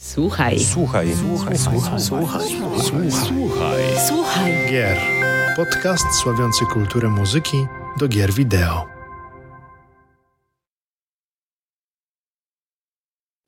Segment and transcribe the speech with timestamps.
[0.00, 0.60] Słuchaj.
[0.60, 1.08] Słuchaj.
[1.16, 1.58] Słuchaj.
[1.58, 2.00] Słuchaj.
[2.00, 2.48] Słuchaj.
[3.12, 3.82] Słuchaj.
[4.08, 4.52] Słuchaj.
[4.70, 4.98] Gier.
[5.56, 7.66] Podcast sławiący kulturę muzyki
[7.96, 8.86] do gier wideo.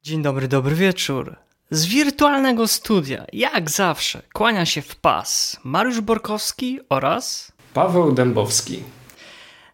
[0.02, 1.36] Dzień dobry, dobry wieczór.
[1.70, 8.82] Z wirtualnego studia, jak zawsze, kłania się w pas Mariusz Borkowski oraz Paweł Dębowski.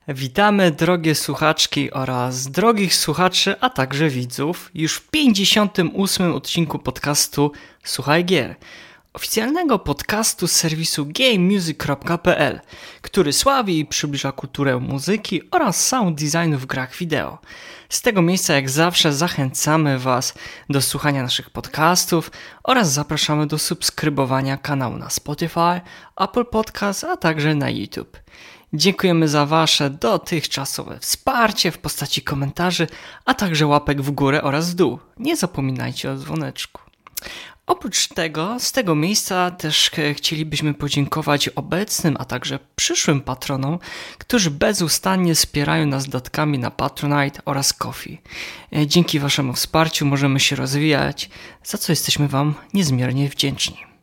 [0.09, 7.52] Witamy drogie słuchaczki oraz drogich słuchaczy, a także widzów już w 58 odcinku podcastu
[7.84, 8.56] Słuchaj Gier.
[9.12, 12.61] Oficjalnego podcastu serwisu gamemusic.pl,
[13.02, 17.38] który sławi i przybliża kulturę muzyki oraz sound designu w grach wideo.
[17.88, 20.34] Z tego miejsca, jak zawsze, zachęcamy Was
[20.70, 22.30] do słuchania naszych podcastów
[22.62, 25.80] oraz zapraszamy do subskrybowania kanału na Spotify,
[26.16, 28.19] Apple Podcast, a także na YouTube.
[28.73, 32.87] Dziękujemy za Wasze dotychczasowe wsparcie w postaci komentarzy,
[33.25, 34.98] a także łapek w górę oraz w dół.
[35.16, 36.80] Nie zapominajcie o dzwoneczku.
[37.66, 43.78] Oprócz tego, z tego miejsca też chcielibyśmy podziękować obecnym, a także przyszłym patronom,
[44.19, 48.23] którzy bezustannie wspierają nas datkami na Patronite oraz Coffee.
[48.77, 51.30] E, Dzięki Waszemu wsparciu możemy się rozwijać,
[51.64, 53.95] za co jesteśmy Wam niezmiernie wdzięczni.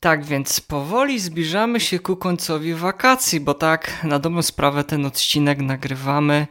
[0.00, 5.58] Tak więc powoli zbliżamy się ku końcowi wakacji, bo tak na dobrą sprawę ten odcinek
[5.58, 6.46] nagrywamy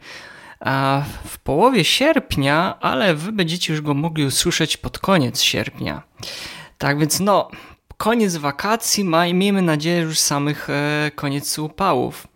[1.25, 6.01] w połowie sierpnia, ale wy będziecie już go mogli usłyszeć pod koniec sierpnia.
[6.77, 7.49] Tak więc no,
[7.97, 12.27] koniec wakacji, ma, miejmy nadzieję już samych e, koniec upałów.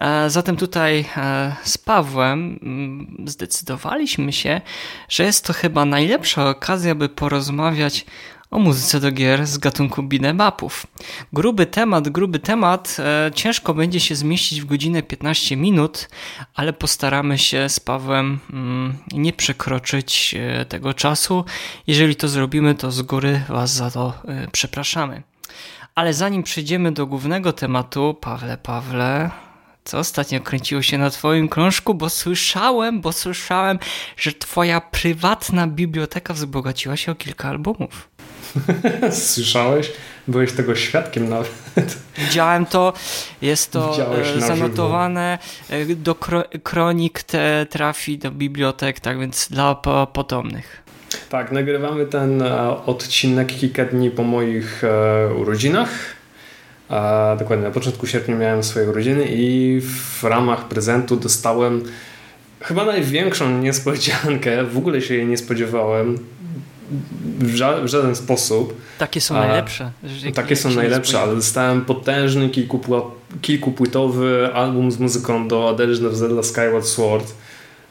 [0.00, 4.60] E, Zatem tutaj e, z Pawłem mm, zdecydowaliśmy się,
[5.08, 8.06] że jest to chyba najlepsza okazja, by porozmawiać
[8.54, 10.52] o muzyce do gier z gatunku beat'em.
[11.32, 12.96] Gruby temat, gruby temat.
[12.98, 16.08] E, ciężko będzie się zmieścić w godzinę 15 minut,
[16.54, 21.44] ale postaramy się z Pawłem mm, nie przekroczyć e, tego czasu.
[21.86, 25.22] Jeżeli to zrobimy, to z góry Was za to e, przepraszamy.
[25.94, 29.30] Ale zanim przejdziemy do głównego tematu, Pawle, Pawle,
[29.84, 33.78] co ostatnio kręciło się na twoim krążku, bo słyszałem, bo słyszałem,
[34.16, 38.08] że twoja prywatna biblioteka wzbogaciła się o kilka albumów.
[39.10, 39.92] Słyszałeś?
[40.28, 41.96] Byłeś tego świadkiem nawet.
[42.18, 42.92] Widziałem to,
[43.42, 43.96] jest to
[44.36, 45.38] e, zanotowane,
[45.70, 50.82] e, do kro- kronik te trafi do bibliotek, tak więc dla po- potomnych.
[51.28, 54.82] Tak, nagrywamy ten e, odcinek kilka dni po moich
[55.36, 55.88] urodzinach.
[56.90, 61.82] E, dokładnie na początku sierpnia miałem swoje urodziny i w ramach prezentu dostałem
[62.60, 64.64] chyba największą niespodziankę.
[64.64, 66.18] W ogóle się jej nie spodziewałem.
[67.38, 68.80] W, ża- w żaden sposób.
[68.98, 69.90] Takie są A, najlepsze.
[70.24, 73.10] jak- Takie jak są najlepsze, ale dostałem potężny kilkupła-
[73.42, 77.34] kilkupłytowy album z muzyką do A Legend of Zelda Skyward Sword.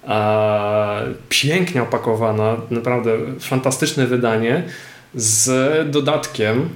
[0.07, 0.99] A,
[1.29, 4.63] pięknie opakowana, naprawdę fantastyczne wydanie
[5.15, 5.49] z
[5.91, 6.69] dodatkiem,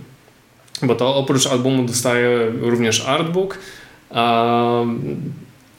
[0.84, 3.60] bo to oprócz albumu dostaję również artbook,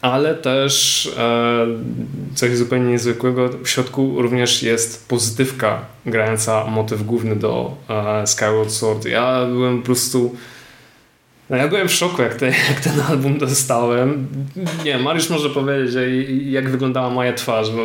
[0.02, 1.66] ale też e,
[2.34, 3.48] coś zupełnie niezwykłego.
[3.64, 9.04] W środku również jest pozytywka grająca motyw główny do e, Skyward Sword.
[9.04, 10.36] Ja byłem po prostu.
[11.50, 14.26] No ja byłem w szoku, jak, te, jak ten album dostałem.
[14.84, 15.96] Nie, Mariusz może powiedzieć,
[16.44, 17.82] jak wyglądała moja twarz, bo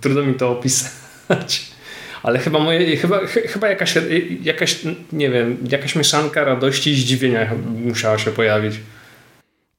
[0.00, 1.77] trudno mi to opisać.
[2.22, 3.94] Ale chyba, moje, chyba, ch- chyba jakaś,
[4.42, 4.78] jakaś,
[5.12, 7.50] nie wiem, jakaś mieszanka radości i zdziwienia
[7.84, 8.74] musiała się pojawić.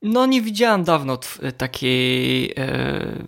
[0.01, 1.19] No nie widziałem dawno
[1.57, 3.23] takiej, e,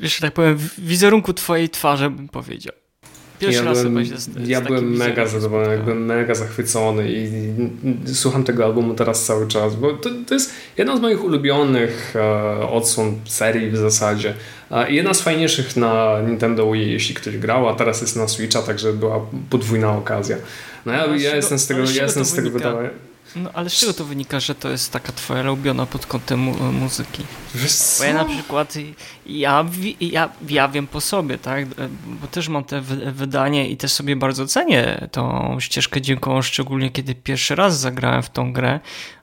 [0.00, 2.74] że tak powiem, wizerunku twojej twarzy bym powiedział.
[3.42, 5.84] Pierwszy ja raz byłem, z, z Ja byłem mega zadowolony, spotkałem.
[5.84, 7.24] byłem mega zachwycony i,
[8.08, 12.14] i słucham tego albumu teraz cały czas, bo to, to jest jedna z moich ulubionych
[12.16, 14.34] e, odsłon serii w zasadzie.
[14.70, 18.62] E, jedna z fajniejszych na Nintendo Wii, jeśli ktoś grał, a teraz jest na Switcha,
[18.62, 19.20] także była
[19.50, 20.36] podwójna okazja.
[20.86, 22.76] No ja, ja jestem z tego, ja jestem z tego wynika?
[23.36, 26.72] No ale z czego to wynika, że to jest taka twoja ulubiona pod kątem mu-
[26.72, 27.22] muzyki?
[27.54, 28.74] Wiesz Bo ja na przykład,
[29.26, 29.64] ja,
[30.00, 31.66] ja, ja wiem po sobie, tak,
[32.06, 36.90] bo też mam te wy- wydanie i też sobie bardzo cenię tą ścieżkę dźwiękową, szczególnie
[36.90, 38.80] kiedy pierwszy raz zagrałem w tą grę,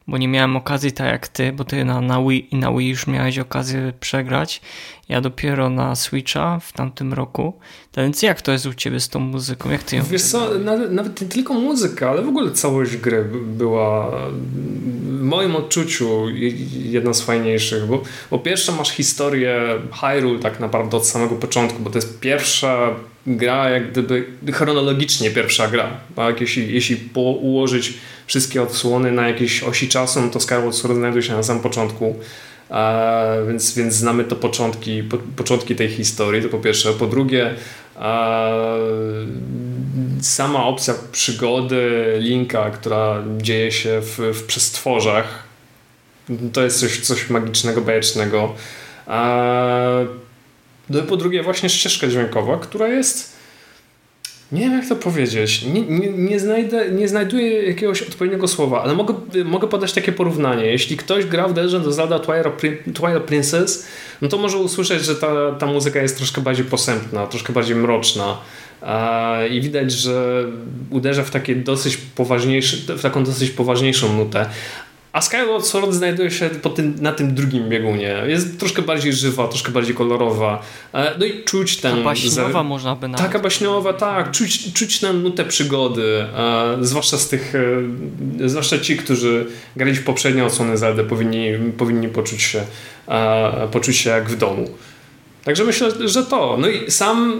[0.10, 2.90] bo nie miałem okazji tak jak ty, bo ty na, na Wii i na Wii
[2.90, 4.62] już miałeś okazję przegrać,
[5.10, 7.54] ja dopiero na Switcha w tamtym roku,
[7.92, 10.60] to więc jak to jest u ciebie z tą muzyką, jak ty ją Wiesz co,
[10.60, 14.12] nawet, nawet nie tylko muzyka, ale w ogóle całość gry by- była
[15.30, 19.62] moim odczuciu je- jedna z fajniejszych, bo po pierwsze masz historię
[20.02, 22.96] Hyrule tak naprawdę od samego początku, bo to jest pierwsza
[23.28, 25.90] gra, jak gdyby chronologicznie pierwsza gra.
[26.16, 26.42] Tak?
[26.42, 27.94] Jeśli, jeśli ułożyć
[28.28, 32.16] wszystkie odsłony na jakiejś osi czasu, no to Skyward Sword znajduje się na samym początku.
[33.48, 36.94] więc, więc znamy to początki, po, początki tej historii, to po pierwsze.
[36.94, 37.54] Po drugie,
[40.22, 45.44] sama opcja przygody Linka, która dzieje się w, w przestworzach,
[46.54, 48.54] to jest coś, coś magicznego, bajecznego.
[50.90, 53.40] No i po drugie właśnie ścieżka dźwiękowa, która jest
[54.52, 55.64] nie wiem jak to powiedzieć.
[55.64, 59.14] Nie, nie, nie, znajdę, nie znajduję jakiegoś odpowiedniego słowa, ale mogę,
[59.46, 60.66] mogę podać takie porównanie.
[60.66, 63.88] Jeśli ktoś grał w Legend of Zelda Twilight Princess,
[64.22, 68.38] no to może usłyszeć, że ta, ta muzyka jest troszkę bardziej posępna, troszkę bardziej mroczna.
[69.52, 70.46] I widać, że
[70.90, 74.46] uderza w takie dosyć poważniejsze, w taką dosyć poważniejszą nutę.
[75.14, 78.24] A Skyward Sword znajduje się tym, na tym drugim biegunie.
[78.28, 80.62] Jest troszkę bardziej żywa, troszkę bardziej kolorowa.
[80.94, 82.04] E, no i czuć ten...
[82.04, 83.26] Baśniowa można by nawet.
[83.26, 84.31] Taka baśniowa, tak.
[84.31, 86.26] Czuć, czuć tę nutę przygody.
[86.38, 87.54] E, zwłaszcza z tych...
[88.42, 89.46] E, zwłaszcza ci, którzy
[89.76, 92.62] grali w poprzednie odsłony Zelda powinni, powinni poczuć się
[93.72, 94.70] poczuć się jak w domu.
[95.44, 96.58] Także myślę, że to.
[96.60, 97.40] No i sam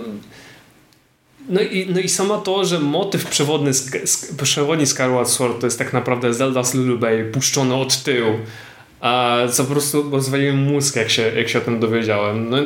[1.50, 3.72] no i, no i samo to, że motyw przewodny,
[4.42, 8.32] przewodni Skyward Sword to jest tak naprawdę Zelda's Lullaby puszczony od tyłu.
[9.02, 12.50] A co po prostu rozwaliłem mózg, jak się, jak się o tym dowiedziałem.
[12.50, 12.58] No,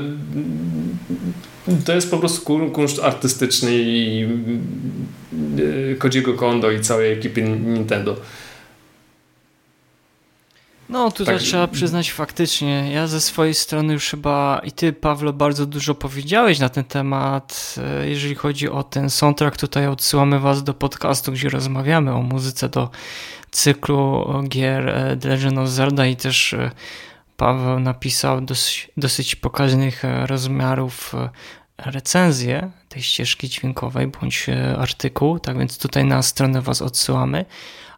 [1.86, 4.28] to jest po prostu kunszt artystyczny i
[5.60, 8.16] y, Kojiego Kondo i całej ekipy Nintendo.
[10.94, 11.44] No, tutaj tak.
[11.44, 12.92] trzeba przyznać faktycznie.
[12.92, 17.76] Ja ze swojej strony już chyba i ty, Pawlo, bardzo dużo powiedziałeś na ten temat.
[18.02, 22.70] E, jeżeli chodzi o ten soundtrack, tutaj odsyłamy was do podcastu, gdzie rozmawiamy o muzyce
[22.70, 22.90] do
[23.52, 26.72] cyklu gier e, The Legend of Zelda i też e,
[27.38, 31.16] Paweł napisał dosyć, dosyć pokaźnych rozmiarów
[31.78, 34.46] recenzję tej ścieżki dźwiękowej bądź
[34.78, 37.46] artykuł, tak więc tutaj na stronę was odsyłamy.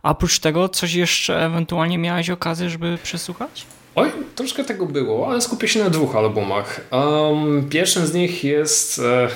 [0.03, 3.65] A oprócz tego coś jeszcze ewentualnie miałeś okazję, żeby przesłuchać?
[3.95, 6.81] Oj, troszkę tego było, ale skupię się na dwóch albumach.
[6.91, 9.27] Um, pierwszym z nich jest e,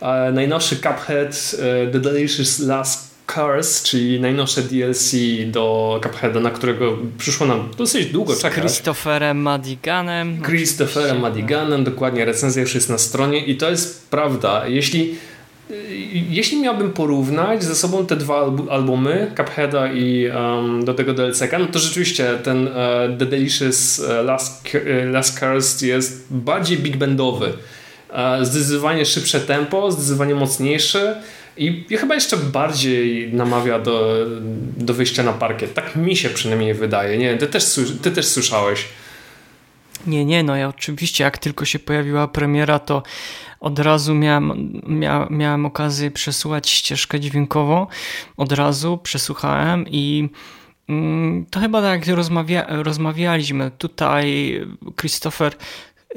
[0.28, 5.12] e, najnowszy Cuphead e, The Delicious Last Curse, czyli najnowsze DLC
[5.46, 8.58] do Cupheada, na którego przyszło nam dosyć długo z czekać.
[8.58, 10.42] Christopherem Madiganem.
[10.42, 14.66] Christopherem Madiganem, dokładnie, recenzja już jest na stronie i to jest prawda.
[14.66, 15.14] Jeśli
[16.30, 21.66] jeśli miałbym porównać ze sobą te dwa albumy, Cupheada i um, do tego DLC-ka, no
[21.66, 22.72] to rzeczywiście ten uh,
[23.18, 27.52] The Delicious e, Last, e, Last Curse jest bardziej big bandowy.
[28.10, 31.22] Uh, zdecydowanie szybsze tempo, zdecydowanie mocniejsze
[31.58, 34.26] i, chyba jeszcze bardziej namawia do,
[34.76, 35.74] do wyjścia na parkiet.
[35.74, 37.18] Tak mi się przynajmniej wydaje.
[37.18, 38.84] Nie, ty też, ty też słyszałeś.
[40.06, 43.02] Nie, nie, no ja oczywiście jak tylko się pojawiła premiera, to
[43.60, 47.86] od razu miałem, mia, miałem okazję przesłuchać ścieżkę dźwiękową,
[48.36, 50.28] od razu przesłuchałem i
[50.88, 54.60] mm, to chyba tak jak rozmawia, rozmawialiśmy tutaj,
[55.00, 55.52] Christopher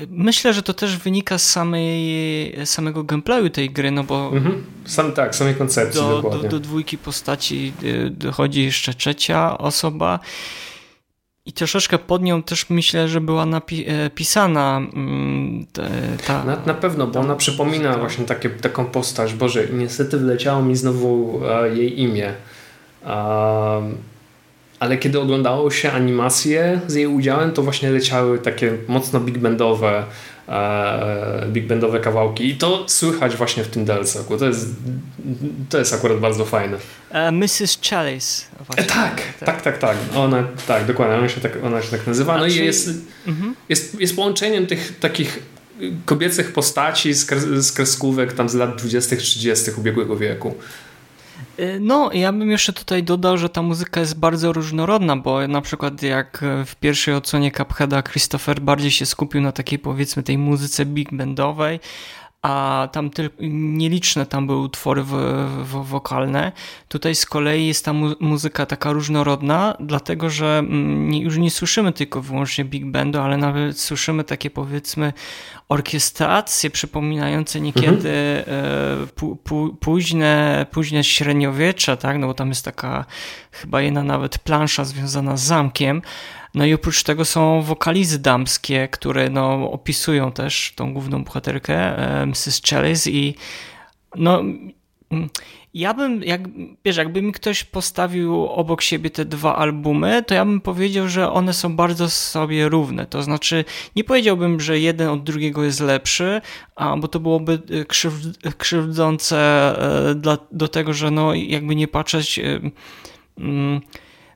[0.10, 4.32] Myślę, że to też wynika z samej, samego gameplayu tej gry, no bo.
[4.34, 4.64] Mhm.
[4.86, 6.02] Sam, tak, samej koncepcji.
[6.02, 10.20] Do, do, do, dwójki postaci y, dochodzi jeszcze trzecia osoba.
[11.46, 15.66] I troszeczkę pod nią też myślę, że była napisana mm,
[16.26, 16.44] ta.
[16.44, 19.34] Na, na pewno, bo ona przypomina właśnie takie, taką postać.
[19.34, 22.34] Boże, niestety wleciało mi znowu e, jej imię.
[24.82, 30.04] Ale kiedy oglądało się animacje z jej udziałem, to właśnie leciały takie mocno big bandowe
[30.52, 34.38] E, big bandowe kawałki i to słychać właśnie w tym DLC-ku.
[34.38, 34.68] To jest,
[35.70, 36.78] to jest akurat bardzo fajne.
[37.10, 37.78] Uh, Mrs.
[37.90, 38.44] Chalice.
[38.78, 39.98] E, tak, tak, tak, tak.
[40.16, 41.16] Ona, tak, dokładnie.
[41.16, 42.38] Ona się tak, ona się tak nazywa.
[42.38, 42.90] No i jest,
[43.28, 43.56] mhm.
[43.70, 45.40] jest, jest połączeniem tych takich
[46.06, 50.56] kobiecych postaci z, kres, z kreskówek tam z lat 20 30 ubiegłego wieku.
[51.60, 55.62] Y, no, ja bym jeszcze tutaj dodał, że ta muzyka jest bardzo różnorodna, bo na
[55.62, 60.86] przykład jak w pierwszej odsłonie Cupheada Christopher bardziej się skupił na takiej powiedzmy tej muzyce
[60.86, 61.80] big bandowej,
[62.42, 65.04] a tam tylko nieliczne tam były utwory
[65.64, 66.52] wokalne.
[66.88, 71.52] Tutaj z kolei jest ta mu muzyka taka różnorodna, dlatego że mm, nie, już nie
[71.52, 75.14] słyszymy tylko wyłącznie big bandu, ale nawet słyszymy takie powiedzmy
[75.70, 79.08] orkiestracje przypominające niekiedy mhm.
[79.44, 82.18] E, późne, późne średniowiecze, tak?
[82.18, 83.06] no bo tam jest taka
[83.52, 86.02] chyba jedna nawet plansza związana z zamkiem,
[86.54, 92.26] no i oprócz tego są wokalizy damskie, które no, opisują też tą główną bohaterkę, e,
[92.26, 92.62] Mrs.
[92.70, 93.36] Chalice i
[94.16, 95.30] no mm,
[95.74, 96.42] ja bym, jak,
[96.86, 101.32] wiesz, jakby mi ktoś postawił obok siebie te dwa albumy, to ja bym powiedział, że
[101.32, 103.06] one są bardzo sobie równe.
[103.06, 103.66] To znaczy,
[103.96, 106.42] nie powiedziałbym, że jeden od drugiego jest lepszy,
[106.76, 109.38] a, bo to byłoby e, krzywd, krzywdzące
[110.10, 112.40] e, dla, do tego, że no, jakby nie patrzeć.
[113.38, 113.82] Mm,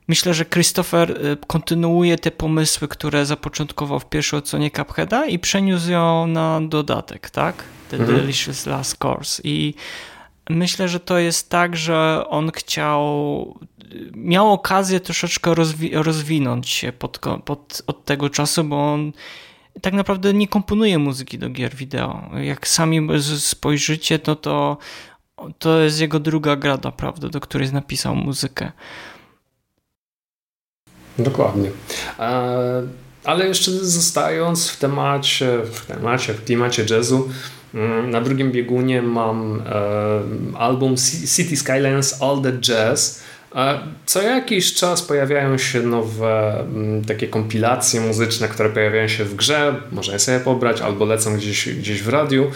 [0.08, 5.90] myślę, że Christopher y, kontynuuje te pomysły, które zapoczątkował w pierwszej odsłonie Cupheada i przeniósł
[5.90, 7.64] ją na dodatek, tak?
[7.90, 8.16] The mhm.
[8.16, 9.42] Delicious Last Course.
[9.44, 9.74] I
[10.50, 13.58] myślę, że to jest tak, że on chciał,
[14.14, 19.12] miał okazję troszeczkę rozwi rozwinąć się pod, pod, od tego czasu, bo on
[19.80, 22.30] tak naprawdę nie komponuje muzyki do gier wideo.
[22.42, 23.08] Jak sami
[23.38, 24.78] spojrzycie, to to,
[25.58, 28.72] to jest jego druga gra naprawdę, do której napisał muzykę.
[31.18, 31.70] Dokładnie.
[33.24, 37.28] Ale jeszcze zostając w temacie, w temacie, w klimacie jazzu,
[37.74, 39.62] mm, na drugim biegunie mam
[40.58, 40.94] album
[41.36, 43.22] City Skylines All the Jazz.
[44.06, 49.74] Co jakiś czas pojawiają się nowe mm, takie kompilacje muzyczne, które pojawiają się w grze,
[49.92, 52.50] można je sobie pobrać, albo lecą gdzieś, gdzieś w radiu.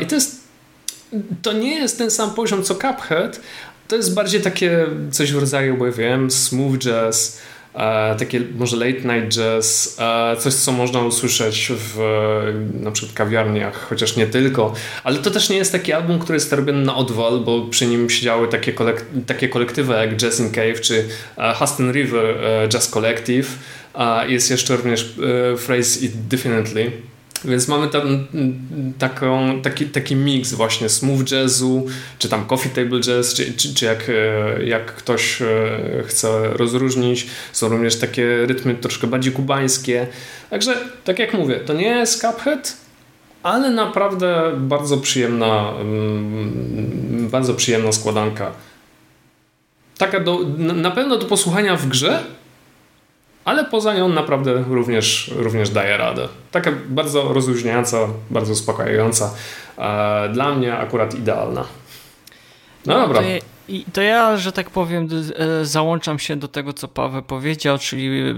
[0.00, 0.44] I to jest
[1.42, 3.40] to nie jest ten sam poziom co Cuphead,
[3.88, 7.38] to jest bardziej takie coś w rodzaju, bo wiem, smooth jazz,
[7.74, 11.98] e, takie może late night jazz, e, coś co można usłyszeć w
[12.80, 14.72] na przykład kawiarniach, chociaż nie tylko,
[15.04, 18.10] ale to też nie jest taki album, który jest robiony na odwal, bo przy nim
[18.10, 22.90] siedziały takie, kolek takie kolektywy jak Jazz in Cave czy e, Huston River e, Jazz
[22.90, 23.48] Collective,
[24.28, 25.14] jest jeszcze również
[25.54, 27.13] e, Phrase It Definitely
[27.44, 28.26] więc mamy tam
[28.98, 31.86] taką, taki, taki mix właśnie smooth jazzu,
[32.18, 35.46] czy tam coffee table jazz, czy, czy, czy jak, e, jak ktoś e,
[36.06, 37.26] chce rozróżnić.
[37.52, 40.06] Są również takie rytmy troszkę bardziej kubańskie.
[40.50, 42.76] Także, tak jak mówię, to nie jest Cuphead,
[43.42, 48.52] ale naprawdę bardzo przyjemna, mm, bardzo przyjemna składanka.
[49.98, 52.24] Taka do, na pewno do posłuchania w grze,
[53.44, 56.28] ale poza nią naprawdę również, również daje radę.
[56.50, 57.98] Taka bardzo rozluźniająca,
[58.30, 59.34] bardzo uspokajająca.
[60.32, 61.64] Dla mnie akurat idealna.
[62.86, 63.20] No, no dobra.
[63.20, 63.26] To,
[63.68, 68.20] i to ja, że tak powiem, e, załączam się do tego, co Paweł powiedział, czyli
[68.20, 68.34] e,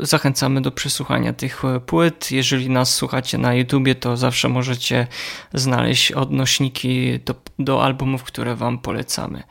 [0.00, 2.30] zachęcamy do przesłuchania tych e, płyt.
[2.30, 5.06] Jeżeli nas słuchacie na YouTubie, to zawsze możecie
[5.54, 9.42] znaleźć odnośniki do, do albumów, które Wam polecamy.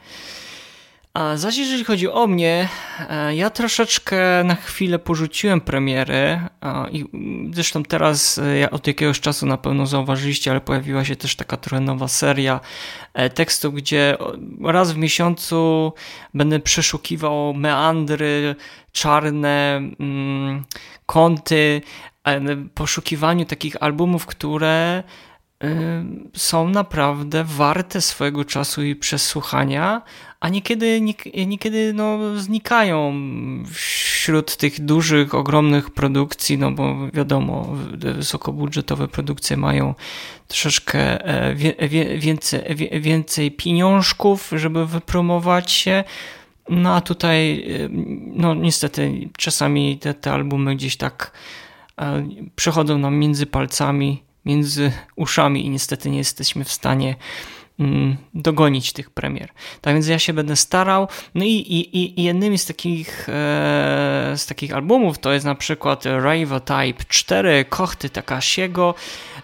[1.14, 2.70] A zaś jeżeli chodzi o mnie,
[3.10, 6.40] e, ja troszeczkę na chwilę porzuciłem premiery
[6.92, 7.06] i
[7.54, 11.84] zresztą teraz e, od jakiegoś czasu na pewno zauważyliście, ale pojawiła się też taka trochę
[11.84, 12.60] nowa seria
[13.14, 14.18] e, tekstów, gdzie
[14.64, 15.94] raz w miesiącu
[16.34, 18.56] będę przeszukiwał meandry,
[18.92, 20.64] czarne mm,
[21.06, 21.82] kąty,
[22.74, 25.04] poszukiwaniu takich albumów, które
[26.34, 30.02] są naprawdę warte swojego czasu i przesłuchania,
[30.42, 31.02] a niekiedy,
[31.48, 33.14] niekiedy no, znikają
[33.72, 39.96] wśród tych dużych, ogromnych produkcji, no bo wiadomo, wysokobudżetowe produkcje mają
[40.48, 41.56] troszeczkę e,
[42.18, 42.62] więcej,
[43.02, 46.04] więcej pieniążków, żeby wypromować się.
[46.70, 47.90] No a tutaj, e,
[48.34, 51.32] no niestety, czasami te, te albumy gdzieś tak
[52.02, 57.16] e, przechodzą nam między palcami, między uszami i niestety nie jesteśmy w stanie
[58.34, 59.50] dogonić tych premier.
[59.82, 61.08] Tak więc ja się będę starał.
[61.36, 66.06] No i, i, i jednymi z takich, e, z takich albumów to jest na przykład
[66.06, 68.96] Rave Type 4 Kochty Takashiego,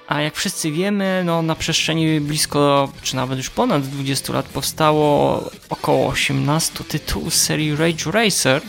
[0.08, 5.44] a jak wszyscy wiemy, no na przestrzeni blisko, czy nawet już ponad 20 lat powstało
[5.70, 8.62] około 18 tytułów serii Rage Racer,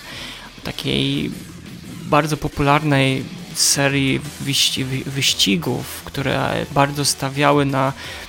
[0.65, 1.31] takiej
[2.03, 4.21] bardzo popularnej serii
[5.07, 8.28] wyścigów, które bardzo stawiały na Mm,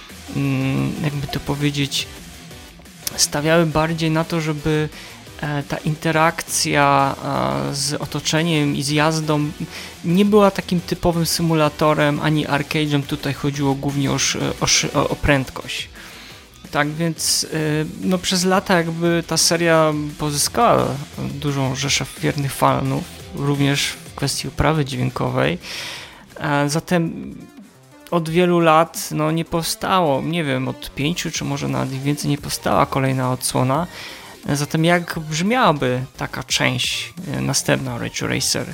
[1.04, 2.08] jakby to powiedzieć,
[3.16, 4.90] stawiały bardziej na to, żeby
[5.42, 7.16] e, ta interakcja
[7.72, 9.52] e, z otoczeniem i z jazdą
[10.06, 13.04] nie była takim typowym symulatorem ani arcade'em.
[13.04, 14.18] Tutaj chodziło głównie o,
[14.94, 15.90] o, o prędkość.
[16.72, 17.58] Tak więc e,
[18.02, 23.04] no, przez lata jakby ta seria pozyskała dużą rzeszę wiernych fanów,
[23.36, 25.58] również w kwestii uprawy dźwiękowej.
[26.68, 27.36] Zatem
[28.12, 32.38] od wielu lat no, nie powstało, nie wiem, od pięciu czy może nawet więcej nie
[32.38, 33.88] powstała kolejna odsłona.
[34.54, 38.74] Zatem jak brzmiałaby taka część e, następna Rage Racer?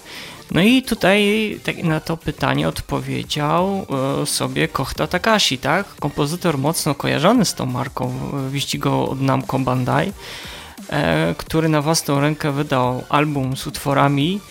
[0.52, 3.86] No i tutaj tak na to pytanie odpowiedział
[4.22, 5.96] e, sobie Kohta Takashi, tak?
[6.00, 10.14] Kompozytor mocno kojarzony z tą marką e, wyścigową od Namco Bandai,
[11.38, 14.42] który na własną rękę wydał album z utworami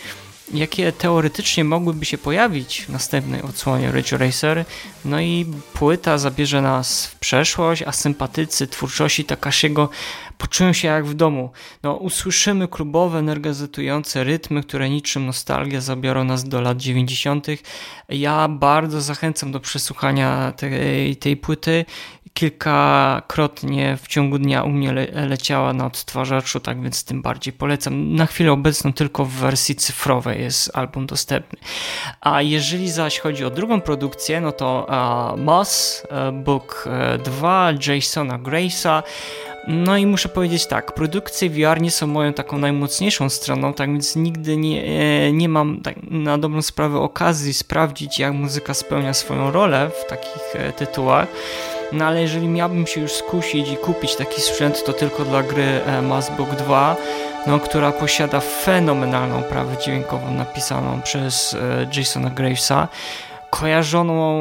[0.53, 4.65] jakie teoretycznie mogłyby się pojawić w następnej odsłonie Ridge Racer.
[5.05, 9.89] No i płyta zabierze nas w przeszłość, a sympatycy twórczości Takashiego
[10.39, 11.51] poczują się jak w domu.
[11.83, 17.47] No, usłyszymy klubowe, energetyzujące rytmy, które niczym nostalgia zabiorą nas do lat 90.
[18.09, 21.85] Ja bardzo zachęcam do przesłuchania tej, tej płyty.
[22.35, 28.15] Kilkakrotnie w ciągu dnia u mnie le leciała na odtwarzaczu, tak więc tym bardziej polecam.
[28.15, 31.59] Na chwilę obecną tylko w wersji cyfrowej jest album dostępny.
[32.21, 36.89] A jeżeli zaś chodzi o drugą produkcję, no to uh, Moss, uh, Book
[37.25, 39.03] 2 Jasona Grace'a,
[39.69, 44.17] no i muszę powiedzieć tak, produkcje VR nie są moją taką najmocniejszą stroną, tak więc
[44.17, 49.51] nigdy nie, e, nie mam tak na dobrą sprawę okazji sprawdzić, jak muzyka spełnia swoją
[49.51, 51.29] rolę w takich e, tytułach.
[51.93, 55.81] No ale jeżeli miałbym się już skusić i kupić taki sprzęt, to tylko dla gry
[55.87, 56.97] e, Mass Book 2,
[57.47, 61.57] no, która posiada fenomenalną prawę dźwiękową napisaną przez
[61.97, 62.89] Jasona Gravesa
[63.61, 64.41] kojarzoną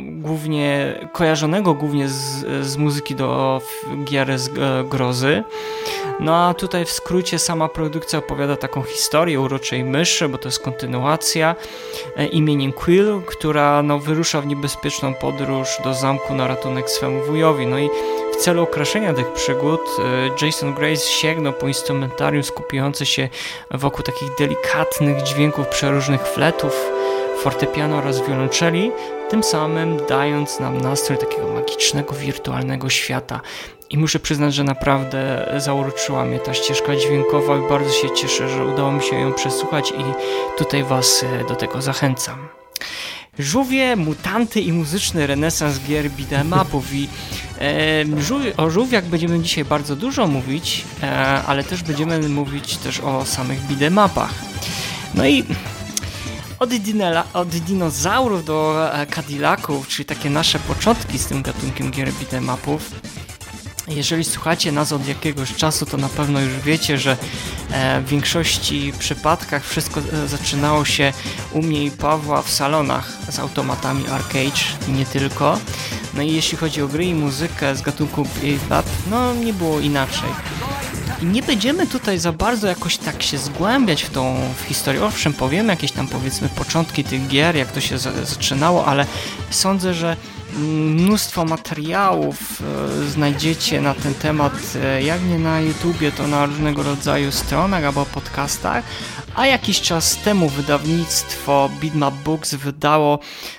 [0.00, 3.60] głównie, kojarzonego głównie z, z muzyki do
[4.04, 5.44] gier z e, grozy.
[6.20, 10.62] No a tutaj w skrócie sama produkcja opowiada taką historię uroczej myszy, bo to jest
[10.62, 11.56] kontynuacja
[12.16, 17.66] e, imieniem Quill, która no, wyrusza w niebezpieczną podróż do zamku na ratunek swemu wujowi.
[17.66, 17.90] No i
[18.32, 23.28] w celu okraszenia tych przygód e, Jason Grace sięgnął po instrumentarium skupiające się
[23.70, 26.99] wokół takich delikatnych dźwięków przeróżnych fletów,
[27.40, 28.90] fortepiano oraz wiolonczeli,
[29.30, 33.40] tym samym dając nam nastrój takiego magicznego, wirtualnego świata.
[33.90, 38.64] I muszę przyznać, że naprawdę zauroczyła mnie ta ścieżka dźwiękowa i bardzo się cieszę, że
[38.64, 40.04] udało mi się ją przesłuchać i
[40.58, 42.48] tutaj Was e, do tego zachęcam.
[43.38, 47.08] Żółwie, mutanty i muzyczny renesans gier beat'em upów i
[47.60, 53.24] e, o żółwiach będziemy dzisiaj bardzo dużo mówić, e, ale też będziemy mówić też o
[53.24, 54.34] samych beat'em upach.
[55.14, 55.44] No i
[56.60, 62.08] od, dinela, od dinozaurów do e, Cadillaców, czyli takie nasze początki z tym gatunkiem gier
[62.12, 62.78] beat'em
[63.88, 67.16] Jeżeli słuchacie nas od jakiegoś czasu, to na pewno już wiecie, że
[67.72, 71.12] e, w większości przypadkach wszystko e, zaczynało się
[71.52, 75.58] u mnie i Pawła w salonach z automatami arcade i nie tylko.
[76.14, 80.30] No i jeśli chodzi o gry i muzykę z gatunku beat'em no nie było inaczej.
[81.22, 85.04] I nie będziemy tutaj za bardzo jakoś tak się zgłębiać w tą w historię.
[85.04, 89.06] Owszem, powiemy jakieś tam powiedzmy początki tych gier, jak to się zaczynało, ale
[89.50, 90.16] sądzę, że
[90.58, 94.52] mnóstwo materiałów e, znajdziecie na ten temat,
[94.82, 98.84] e, jak nie na YouTubie, to na różnego rodzaju stronach albo podcastach,
[99.34, 103.18] a jakiś czas temu wydawnictwo Bitmap Books wydało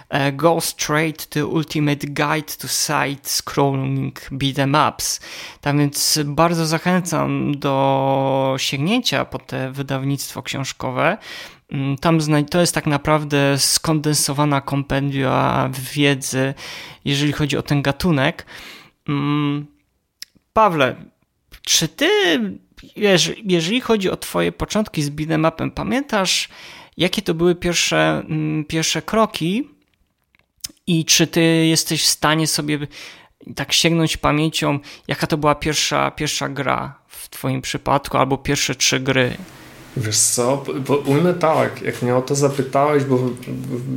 [0.10, 5.20] e, Go Straight to Ultimate Guide to Side Scrolling Beat'em Ups.
[5.62, 11.18] Tak więc bardzo zachęcam do sięgnięcia po te wydawnictwo książkowe.
[11.72, 16.54] Mm, tam to jest tak naprawdę skondensowana kompendia wiedzy,
[17.06, 18.46] jeżeli chodzi o ten gatunek.
[19.10, 19.66] Mm,
[20.54, 20.96] Pawle,
[21.62, 22.10] czy ty,
[23.46, 26.50] jeżeli chodzi o twoje początki z beat'em pamiętasz
[26.98, 29.70] jakie to były pierwsze, mm, pierwsze kroki
[30.88, 32.88] i czy ty jesteś w stanie sobie
[33.56, 39.00] tak sięgnąć pamięcią, jaka to była pierwsza, pierwsza gra w twoim przypadku, albo pierwsze trzy
[39.00, 39.38] gry?
[39.98, 43.20] Wiesz co, bo ujmę tak, jak mnie o to zapytałeś, bo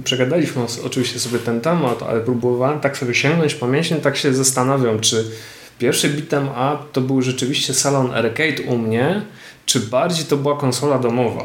[0.05, 5.31] przegadaliśmy oczywiście sobie ten temat, ale próbowałem tak sobie sięgnąć pamięcią, tak się zastanawiam, czy
[5.79, 9.23] pierwszy beat'em up to był rzeczywiście salon arcade u mnie,
[9.67, 11.43] czy bardziej to była konsola domowa.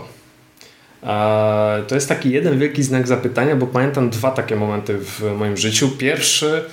[1.88, 5.90] To jest taki jeden wielki znak zapytania, bo pamiętam dwa takie momenty w moim życiu.
[5.90, 6.66] Pierwszy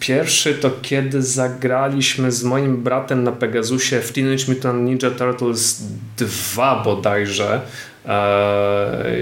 [0.00, 5.82] Pierwszy to kiedy zagraliśmy z moim bratem na Pegasusie w Teenage Mutant Ninja Turtles
[6.16, 7.60] 2 bodajże.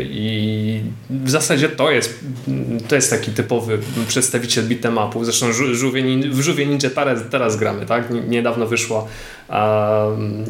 [0.02, 2.24] I w zasadzie to jest,
[2.88, 5.24] to jest taki typowy przedstawiciel beat'em upów.
[5.24, 5.46] Zresztą
[6.30, 8.04] w Żółwie Ninja teraz, teraz gramy, tak?
[8.28, 9.06] Niedawno wyszła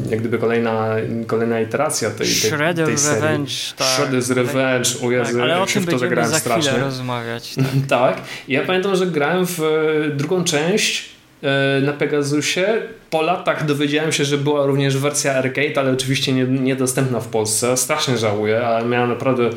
[0.09, 0.95] jak gdyby kolejna,
[1.27, 3.21] kolejna iteracja tej, tej, Shredder tej serii.
[3.21, 3.51] Revenge.
[3.77, 3.87] Tak.
[3.87, 6.77] Shredder's Revenge, o Jezu, tak, ale o tym w to będziemy za strasznie.
[6.77, 7.55] rozmawiać.
[7.55, 7.65] Tak.
[7.99, 8.21] tak.
[8.47, 11.10] Ja pamiętam, że grałem w e, drugą część e,
[11.81, 12.65] na Pegasusie.
[13.09, 17.77] Po latach dowiedziałem się, że była również wersja arcade, ale oczywiście nie, niedostępna w Polsce.
[17.77, 19.49] Strasznie żałuję, ale miałem naprawdę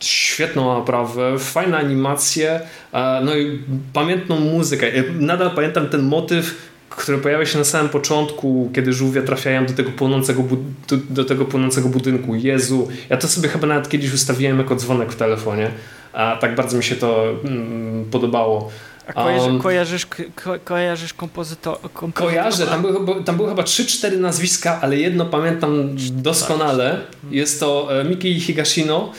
[0.00, 2.60] świetną oprawę, fajne animacje,
[2.92, 3.58] e, no i
[3.92, 4.86] pamiętną muzykę.
[5.18, 9.90] Nadal pamiętam ten motyw które pojawia się na samym początku, kiedy żółwie trafiają do tego
[9.90, 10.44] płonącego,
[10.88, 12.34] do, do, tego płonącego budynku.
[12.34, 15.70] Jezu, ja to sobie chyba nawet kiedyś ustawiłem jako dzwonek w telefonie,
[16.12, 18.70] a tak bardzo mi się to mm, podobało.
[19.14, 22.28] A kojarzy, um, kojarzysz, ko, kojarzysz kompozytor, kompozytor?
[22.28, 27.00] Kojarzę, tam były, tam były chyba 3-4 nazwiska, ale jedno pamiętam doskonale.
[27.30, 29.12] Jest to e, Miki Higashino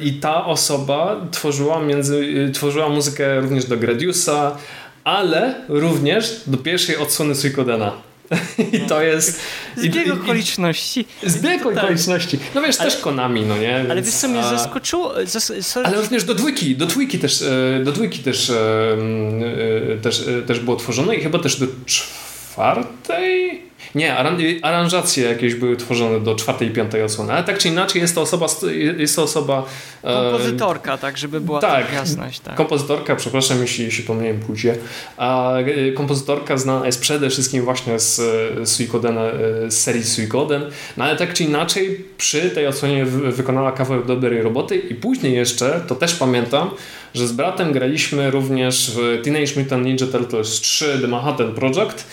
[0.00, 4.56] i ta osoba tworzyła, między, tworzyła muzykę również do Gradiusa,
[5.04, 7.92] ale również do pierwszej odsłony Suikodena.
[8.72, 9.40] I to jest...
[9.76, 11.06] Zbieg okoliczności.
[11.22, 12.38] Zbieg okoliczności.
[12.54, 13.76] No wiesz, Ale- też Konami, no nie?
[13.76, 15.14] Ale Więc, wiesz co mnie zaskoczyło?
[15.24, 18.96] Zas sorry, Ale również do dwójki, do dwójki też, e, do dwójki też, e,
[20.02, 23.62] też, e, też było tworzone i chyba też do czwartej?
[23.94, 28.02] Nie, aran- aranżacje jakieś były tworzone do czwartej i piątej odsłony, ale tak czy inaczej
[28.02, 28.66] jest to osoba, st-
[28.98, 29.64] jest to osoba
[30.04, 31.92] e, kompozytorka, tak, żeby była tak.
[31.92, 32.40] jasność.
[32.40, 32.54] Tak.
[32.54, 34.76] Kompozytorka, przepraszam jeśli, jeśli pomyliłem płcie,
[35.16, 38.20] a e, kompozytorka znana jest przede wszystkim właśnie z
[38.68, 39.30] Suikoden, e,
[39.70, 40.62] z serii Suikoden,
[40.96, 45.32] no ale tak czy inaczej przy tej odsłonie wy- wykonała kawał dobrej roboty i później
[45.34, 46.70] jeszcze, to też pamiętam,
[47.14, 52.06] że z bratem graliśmy również w Teenage Mutant Ninja Turtles 3 The Manhattan Project.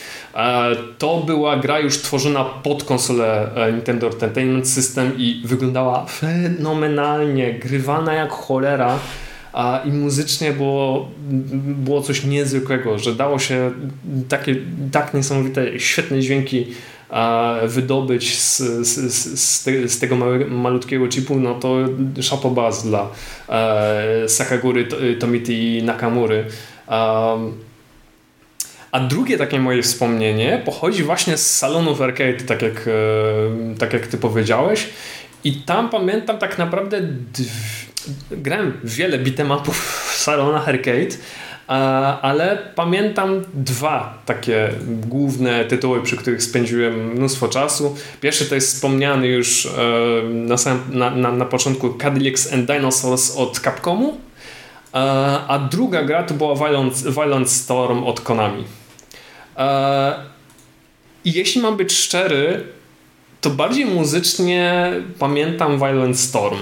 [0.97, 8.13] To była gra już tworzona pod konsolę e, Nintendo Entertainment System i wyglądała fenomenalnie, grywana
[8.13, 8.99] jak cholera.
[9.53, 11.09] A i muzycznie było,
[11.61, 13.71] było coś niezwykłego, że dało się
[14.29, 14.55] takie
[14.91, 16.67] tak niesamowite, świetne dźwięki
[17.67, 20.15] wydobyć z, z, z, z, te, z tego
[20.49, 21.77] malutkiego chipu, no to
[22.49, 23.07] bas dla
[23.49, 26.45] e, Sakagury, To- Tomiti i Nakamury.
[26.87, 27.68] Um,
[28.91, 34.07] a drugie takie moje wspomnienie pochodzi właśnie z salonów arcade, tak jak, e, tak jak
[34.07, 34.89] ty powiedziałeś.
[35.43, 37.01] I tam pamiętam tak naprawdę
[38.31, 39.77] grałem wiele beatemapów
[40.13, 41.15] w salonach arcade,
[42.21, 47.95] ale pamiętam dwa takie główne tytuły, przy których spędziłem mnóstwo czasu.
[48.21, 49.69] Pierwszy to jest wspomniany już e,
[50.91, 54.17] na, na, na, początku Cadillacs and Dinosaurs od Capcomu,
[54.93, 58.63] a druga gra to była Violent, Violent Storm od Konami.
[59.57, 60.13] E,
[61.25, 62.63] I jeśli mam być szczery,
[63.41, 66.57] to bardziej muzycznie pamiętam Violent Storm.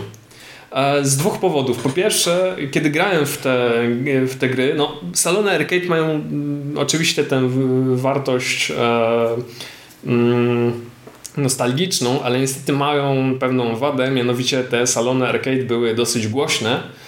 [0.72, 1.78] E, Z dwóch powodów.
[1.78, 3.70] Po pierwsze, kiedy grałem w te,
[4.28, 7.50] w te gry, no, salony arcade mają mm, oczywiście tę
[7.96, 8.76] wartość e,
[10.06, 10.86] mm,
[11.38, 17.07] nostalgiczną, ale niestety mają pewną wadę, mianowicie te salony arcade były dosyć głośne e,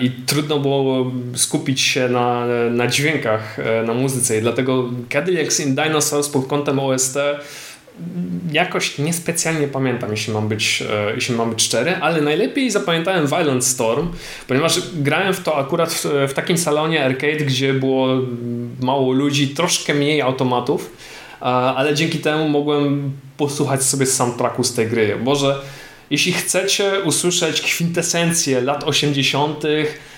[0.00, 5.74] i trudno było skupić się na, na dźwiękach, e, na muzyce i dlatego Cadillacs in
[5.74, 7.18] Dinosaurs pod kątem OST
[8.52, 13.64] jakoś niespecjalnie pamiętam, jeśli mam być, e, jeśli mam być szczery, ale najlepiej zapamiętałem Violent
[13.64, 14.08] Storm,
[14.48, 18.08] ponieważ grałem w to akurat w, w takim salonie arcade, gdzie było
[18.80, 20.96] mało ludzi, troszkę mniej automatów,
[21.40, 25.16] ale dzięki temu mogłem posłuchać sobie soundtracku z tej gry.
[25.24, 25.60] Boże,
[26.10, 29.62] jeśli chcecie usłyszeć kwintesencję lat 80.,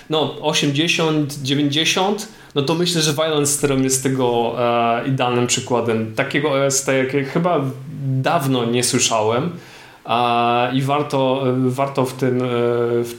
[0.09, 6.15] no 80, 90, no to myślę, że Violent Storm jest tego e, idealnym przykładem.
[6.15, 7.61] Takiego OST, jakie chyba
[8.03, 9.51] dawno nie słyszałem.
[10.73, 12.45] I warto, warto w tym, e,
[13.03, 13.15] w,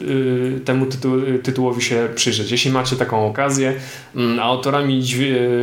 [0.56, 2.50] e, temu tytu, tytułowi się przyjrzeć.
[2.50, 3.74] Jeśli macie taką okazję,
[4.16, 5.02] mm, a autorami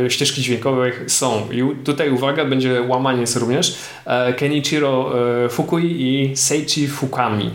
[0.08, 5.12] ścieżki dźwiękowej są, i tutaj uwaga, będzie łamanie jest również, e, Kenichiro
[5.44, 7.50] e, Fukui i Seichi Fukami.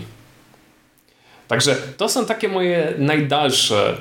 [1.47, 3.97] Także to są takie moje najdalsze,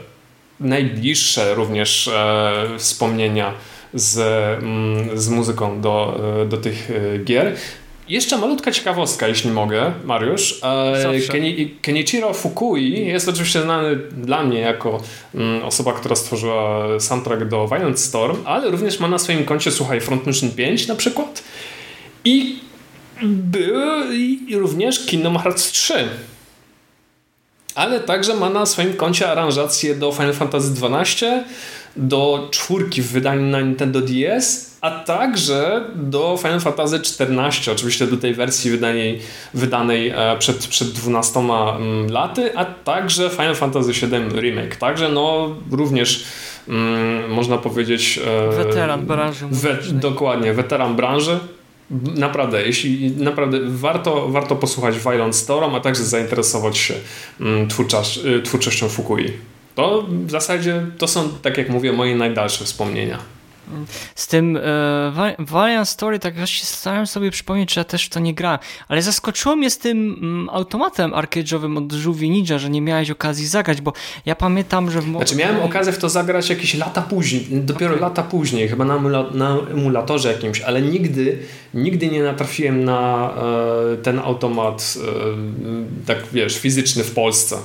[0.60, 3.54] najbliższe również e, wspomnienia
[3.94, 4.18] z,
[4.62, 6.90] mm, z muzyką do, do tych
[7.24, 7.56] gier.
[8.08, 10.60] Jeszcze malutka ciekawostka, jeśli mogę, Mariusz.
[10.62, 11.20] E.
[11.32, 15.00] Keni, Kenichiro Fukui jest oczywiście znany dla mnie jako
[15.34, 20.00] mm, osoba, która stworzyła soundtrack do Violent Storm, ale również ma na swoim koncie, słuchaj,
[20.00, 21.44] Front Mission 5 na przykład.
[22.24, 22.58] I
[23.22, 23.80] był
[24.52, 26.08] również Kingdom Hearts 3.
[27.74, 31.26] Ale także ma na swoim koncie aranżację do Final Fantasy XII,
[31.96, 38.16] do czwórki w wydaniu na Nintendo DS, a także do Final Fantasy XIV, oczywiście do
[38.16, 39.20] tej wersji wydanej,
[39.54, 44.76] wydanej e, przed, przed 12 mm, laty, a także Final Fantasy VII Remake.
[44.76, 46.24] Także no również
[46.68, 48.20] mm, można powiedzieć...
[48.52, 51.38] e, Weteran branży We, dokładnie, weteran branży.
[52.16, 56.94] Naprawdę, jeśli naprawdę warto, warto posłuchać Violent Storm, a także zainteresować się
[57.40, 57.68] mm,
[58.24, 59.32] y, twórczością Fukui.
[59.74, 63.18] To w zasadzie to są, tak jak mówię, moje najdalsze wspomnienia.
[64.14, 64.60] Z tym e,
[65.14, 68.58] Va- Valiant Story, tak się starałem sobie przypomnieć, czy ja też w to nie grałem,
[68.88, 73.46] ale zaskoczyło mnie z tym mm, automatem arcade'owym od Żółwi Ninja, że nie miałeś okazji
[73.46, 73.92] zagrać, bo
[74.26, 78.02] ja pamiętam, że w Znaczy miałem okazję w to zagrać jakieś lata później, dopiero Okej.
[78.02, 81.38] lata później, chyba na, emula- na emulatorze jakimś, ale nigdy,
[81.74, 83.30] nigdy nie natrafiłem na
[83.92, 84.94] e, ten automat,
[86.02, 87.56] e, tak wiesz, fizyczny w Polsce.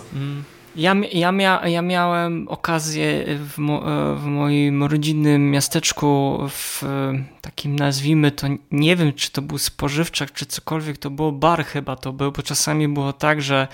[0.76, 7.24] Ja, ja, mia, ja miałem okazję w, mo, e, w moim rodzinnym miasteczku, w e,
[7.42, 11.96] takim nazwijmy to, nie wiem czy to był spożywczak, czy cokolwiek, to było bar chyba
[11.96, 13.68] to był, bo czasami było tak, że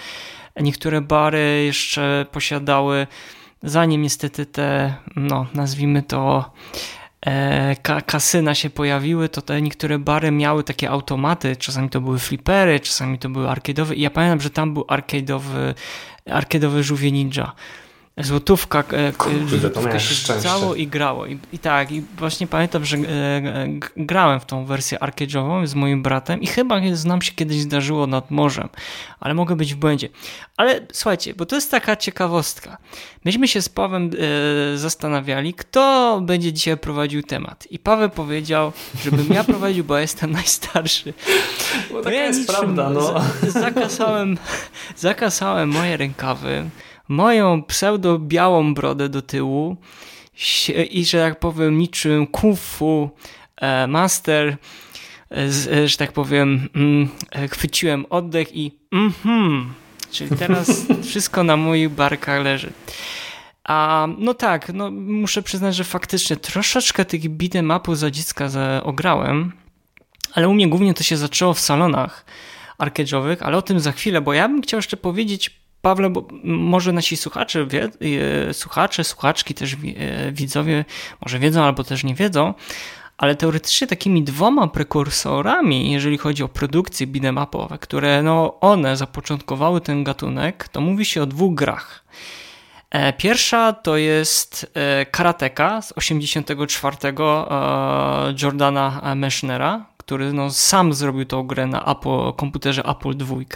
[0.60, 3.08] niektóre bary jeszcze posiadały,
[3.64, 6.52] zanim niestety te, no nazwijmy to,
[7.82, 12.80] ka kasyna się pojawiły, to te niektóre bary miały takie automaty, czasami to były flipery,
[12.80, 13.96] czasami to były arcade'owe.
[13.96, 15.74] I ja pamiętam, że tam był arcade'owy,
[16.28, 17.52] arcade'owy żółwie ninja
[18.18, 21.26] złotówka, e, Kurde, złotówka się rzucało i grało.
[21.26, 26.04] I, I, tak, i właśnie pamiętam, że e, grałem w tą wersję arcade'ową z moim
[26.04, 28.70] bratem i chyba znam się kiedyś zdarzyło nad morzem,
[29.20, 30.10] ale mogę być w błędzie.
[30.58, 32.78] Ale słuchajcie, bo to jest taka ciekawostka.
[33.26, 34.12] Myśmy się z Pawem
[34.74, 37.68] e, zastanawiali, kto będzie dzisiaj prowadził temat.
[37.72, 38.72] I Paweł powiedział,
[39.04, 41.14] żebym ja prowadził, bo jestem najstarszy.
[41.92, 43.22] Bo taka ja jest prawda, no.
[43.48, 44.38] Zakasałem,
[44.96, 46.70] zakasałem moje rękawy,
[47.08, 49.78] moją pseudo-białą brodę do tyłu
[50.90, 53.10] i, że tak powiem, niczym kung fu
[53.58, 54.58] e, master,
[55.32, 59.74] e, że tak powiem, mm, e, chwyciłem oddech i mhm,
[60.12, 62.74] czyli teraz wszystko na moich barkach leży.
[63.64, 68.50] A no tak, no muszę przyznać, że faktycznie troszeczkę tych beat'em upów za dziecka
[68.84, 69.52] ograłem,
[70.34, 72.26] ale u mnie głównie to się zaczęło w salonach
[72.80, 76.92] arcade'owych, ale o tym za chwilę, bo ja bym chciał jeszcze powiedzieć Pawle, bo może
[76.92, 77.90] nasi słuchacze, wie,
[78.50, 79.78] e, słuchacze, słuchaczki, też e,
[80.32, 80.86] widzowie
[81.22, 82.54] może wiedzą albo też nie wiedzą,
[83.18, 90.04] ale teoretycznie takimi dwoma prekursorami, jeżeli chodzi o produkcje beat'em które no one zapoczątkowały ten
[90.04, 92.06] gatunek, to mówi się o dwóch grach.
[92.90, 94.74] E, pierwsza to jest
[95.12, 96.98] Karateka z 84
[98.42, 103.48] Jordana Meschnera, który no, sam zrobił tą grę na Apple, komputerze Apple II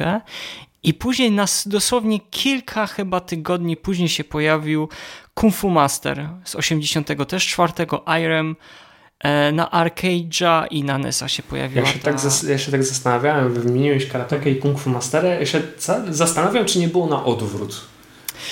[0.83, 4.89] i później nas dosłownie kilka chyba tygodni później się pojawił
[5.33, 8.55] Kung Fu Master z 80 też czwartego Irem
[9.19, 11.85] e, na Arcade'a i na NESa się pojawiła.
[11.85, 12.29] Ja się, tak ta...
[12.29, 15.61] tak, ja się tak zastanawiałem, wymieniłeś Karatekę i Kung Fu Mastera, ja się
[16.09, 17.81] zastanawiam, czy nie było na odwrót.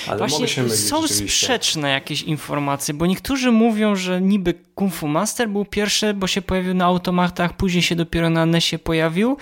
[0.08, 5.08] Ale Właśnie się mylić, są sprzeczne jakieś informacje, bo niektórzy mówią, że niby Kung Fu
[5.08, 9.36] Master był pierwszy, bo się pojawił na automatach, później się dopiero na NESie pojawił,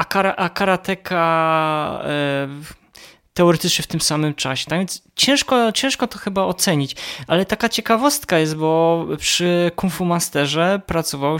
[0.00, 2.48] a, kara, a karateka e,
[3.34, 4.66] teoretycznie w tym samym czasie.
[4.66, 10.04] Tak więc ciężko, ciężko to chyba ocenić, ale taka ciekawostka jest, bo przy Kung Fu
[10.04, 11.38] Masterze pracował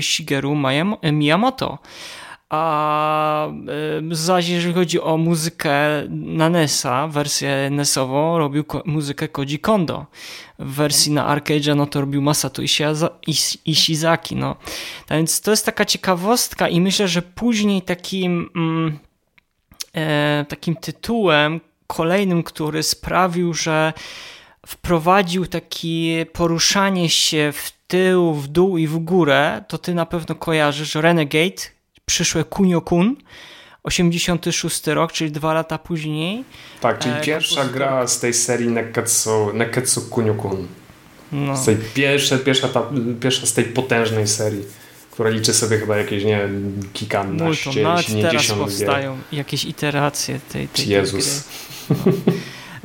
[0.00, 0.56] Shigeru
[1.12, 1.78] Miyamoto.
[2.48, 3.48] A
[4.10, 5.74] zaś jeżeli chodzi o muzykę
[6.08, 10.06] na NESa, wersję NESową, robił muzykę Koji Kondo.
[10.58, 12.62] W wersji na arcade no to robił Masato
[13.64, 14.36] Ishizaki.
[14.36, 14.56] No.
[15.06, 18.98] Tak więc to jest taka ciekawostka i myślę, że później takim, mm,
[19.94, 23.92] e, takim tytułem kolejnym, który sprawił, że
[24.66, 30.34] wprowadził takie poruszanie się w tył, w dół i w górę, to ty na pewno
[30.34, 31.75] kojarzysz Renegade,
[32.06, 33.16] przyszłe Kunio-kun,
[33.82, 36.44] 86 rok, czyli dwa lata później.
[36.80, 40.66] Tak, czyli e, pierwsza gra z tej serii Neketsu, Neketsu Kunio-kun.
[41.32, 41.56] No.
[41.56, 42.82] Z tej pierwsza, pierwsza, ta,
[43.20, 44.62] pierwsza z tej potężnej serii,
[45.10, 47.82] która liczy sobie chyba jakieś, nie wiem, kilkanaście, Multum.
[47.82, 51.44] Nawet teraz powstają jakieś iteracje tej, tej, tej Jezus.
[51.88, 51.96] Gry.
[52.06, 52.12] No.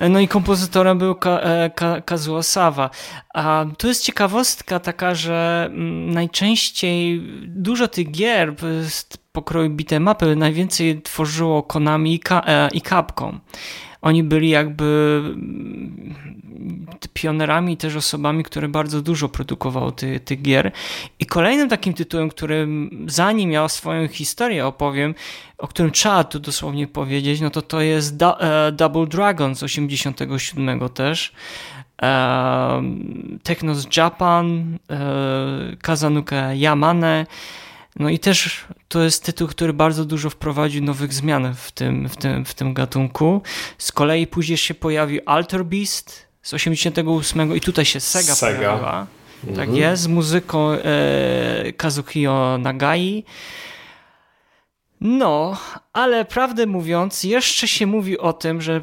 [0.10, 2.90] No i kompozytorem był e, Kazuo Sawa.
[3.34, 8.56] A tu jest ciekawostka taka, że mm, najczęściej dużo tych gier
[8.90, 12.20] z pokroju bitemapy najwięcej tworzyło Konami
[12.74, 13.40] i Capcom.
[14.02, 16.16] Oni byli jakby mm,
[17.14, 20.72] pionerami, też osobami, które bardzo dużo produkowały ty, tych gier.
[21.20, 25.16] I kolejnym takim tytułem, którym zanim ja swoją historię opowiem,
[25.58, 30.90] o którym trzeba tu dosłownie powiedzieć, no to to jest e, Double Dragon z 87
[30.90, 31.34] też.
[32.02, 32.84] E,
[33.44, 37.26] Technos Japan, e, Kazanuka Yamane,
[38.00, 42.18] no i też to jest tytuł, który bardzo dużo wprowadził nowych zmian w tym, w
[42.18, 43.42] tym, w tym gatunku.
[43.78, 48.58] Z kolei później się pojawił Alter Beast z 88 i tutaj się Sega, Sega.
[48.58, 49.08] pojawiła.
[49.42, 49.76] Tak mhm.
[49.76, 51.72] jest, z muzyką e,
[52.60, 53.24] Nagai.
[55.02, 55.58] No,
[55.94, 58.82] ale prawdę mówiąc, jeszcze się mówi o tym, że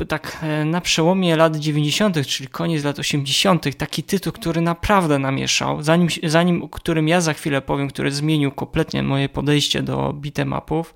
[0.00, 5.18] e, tak e, na przełomie lat 90., czyli koniec lat 80., taki tytuł, który naprawdę
[5.18, 10.94] namieszał, zanim, zanim którym ja za chwilę powiem, który zmienił kompletnie moje podejście do beatemapów,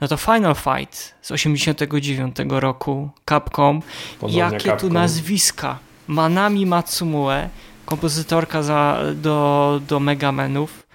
[0.00, 3.82] no to Final Fight z 89 roku, Capcom,
[4.20, 4.88] Podobnie jakie Capcom.
[4.88, 7.48] tu nazwiska, Manami Matsumue,
[7.84, 10.87] kompozytorka za, do, do Megamenów,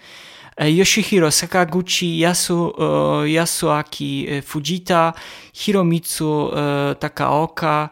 [0.57, 2.73] Yoshihiro Sakaguchi, Yasu,
[3.23, 5.13] e, Yasuaki e, Fujita,
[5.53, 6.51] Hiromitsu
[6.99, 7.89] Takaoka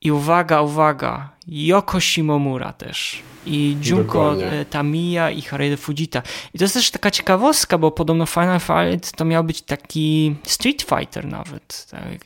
[0.00, 3.22] i uwaga, uwaga, Yoko Shimomura też.
[3.46, 4.64] I Junko Dokładnie.
[4.70, 6.22] Tamiya i Harada Fujita.
[6.54, 10.82] I to jest też taka ciekawostka, bo podobno Final Fight to miał być taki Street
[10.82, 11.86] Fighter nawet.
[11.90, 12.18] Tak.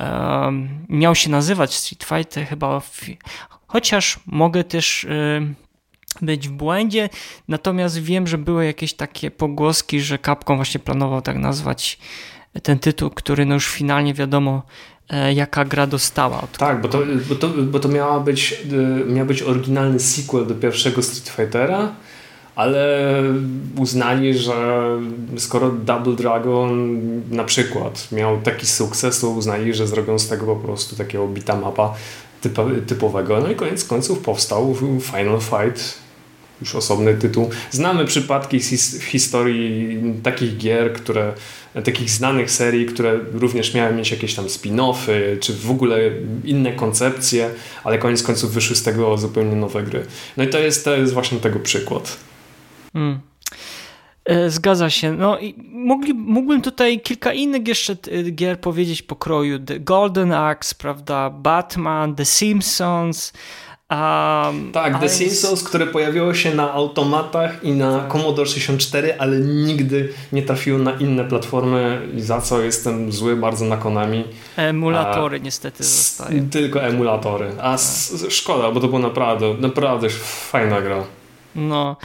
[0.00, 2.82] Um, miał się nazywać Street Fighter chyba,
[3.66, 5.06] chociaż mogę też
[6.22, 7.08] być w błędzie,
[7.48, 11.98] natomiast wiem, że były jakieś takie pogłoski, że Capcom właśnie planował tak nazwać
[12.62, 14.62] ten tytuł, który no już finalnie wiadomo
[15.10, 16.40] e, jaka gra dostała.
[16.40, 16.98] Od tak, bo to,
[17.28, 18.64] bo to, bo to miała być,
[19.06, 21.92] e, miał być oryginalny sequel do pierwszego Street Fightera,
[22.56, 23.12] ale
[23.78, 24.88] uznali, że
[25.36, 27.00] skoro Double Dragon
[27.30, 31.56] na przykład miał taki sukces, to uznali, że zrobią z tego po prostu takiego bita
[31.56, 31.94] mapa
[32.86, 33.40] typowego.
[33.40, 36.05] No i koniec końców powstał Final Fight
[36.60, 37.50] już osobny tytuł.
[37.70, 38.60] Znamy przypadki
[39.00, 41.32] w historii takich gier, które,
[41.84, 45.98] takich znanych serii, które również miały mieć jakieś tam spin-offy, czy w ogóle
[46.44, 47.50] inne koncepcje,
[47.84, 50.06] ale koniec końców wyszły z tego zupełnie nowe gry.
[50.36, 52.16] No i to jest, to jest właśnie tego przykład.
[52.92, 53.20] Hmm.
[54.26, 55.12] E, zgadza się.
[55.12, 57.96] No i mogli, mógłbym tutaj kilka innych jeszcze
[58.32, 59.58] gier powiedzieć pokroju.
[59.58, 61.30] The Golden Axe, prawda?
[61.30, 63.32] Batman, The Simpsons,
[63.90, 68.12] Um, tak, The Simpsons, które pojawiło się na automatach i na tak.
[68.12, 73.76] Commodore 64, ale nigdy nie trafiło na inne platformy, za co jestem zły bardzo na
[73.76, 74.24] Konami.
[74.56, 76.50] Emulatory A, niestety zostają.
[76.50, 77.52] Tylko emulatory.
[77.58, 78.30] A tak.
[78.30, 80.08] szkoda, bo to była naprawdę, naprawdę
[80.50, 81.04] fajna gra.
[81.54, 81.96] No.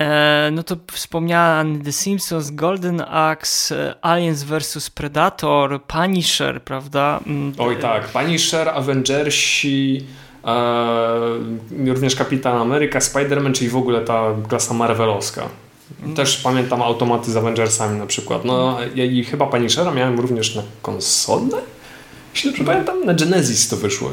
[0.00, 7.20] E, no to wspomniałem The Simpsons, Golden Axe, Aliens vs Predator, Punisher, prawda?
[7.26, 10.27] Mm, Oj tak, Punisher, Avengersi, e,
[11.86, 15.42] również Kapitan Ameryka, Spider-Man, czyli w ogóle ta klasa marvelowska.
[16.16, 18.44] Też pamiętam automaty z Avengersami na przykład.
[18.44, 21.58] No i chyba Punishera miałem również na konsolę?
[22.34, 24.10] Jeśli dobrze pamiętam, na Genesis to wyszło.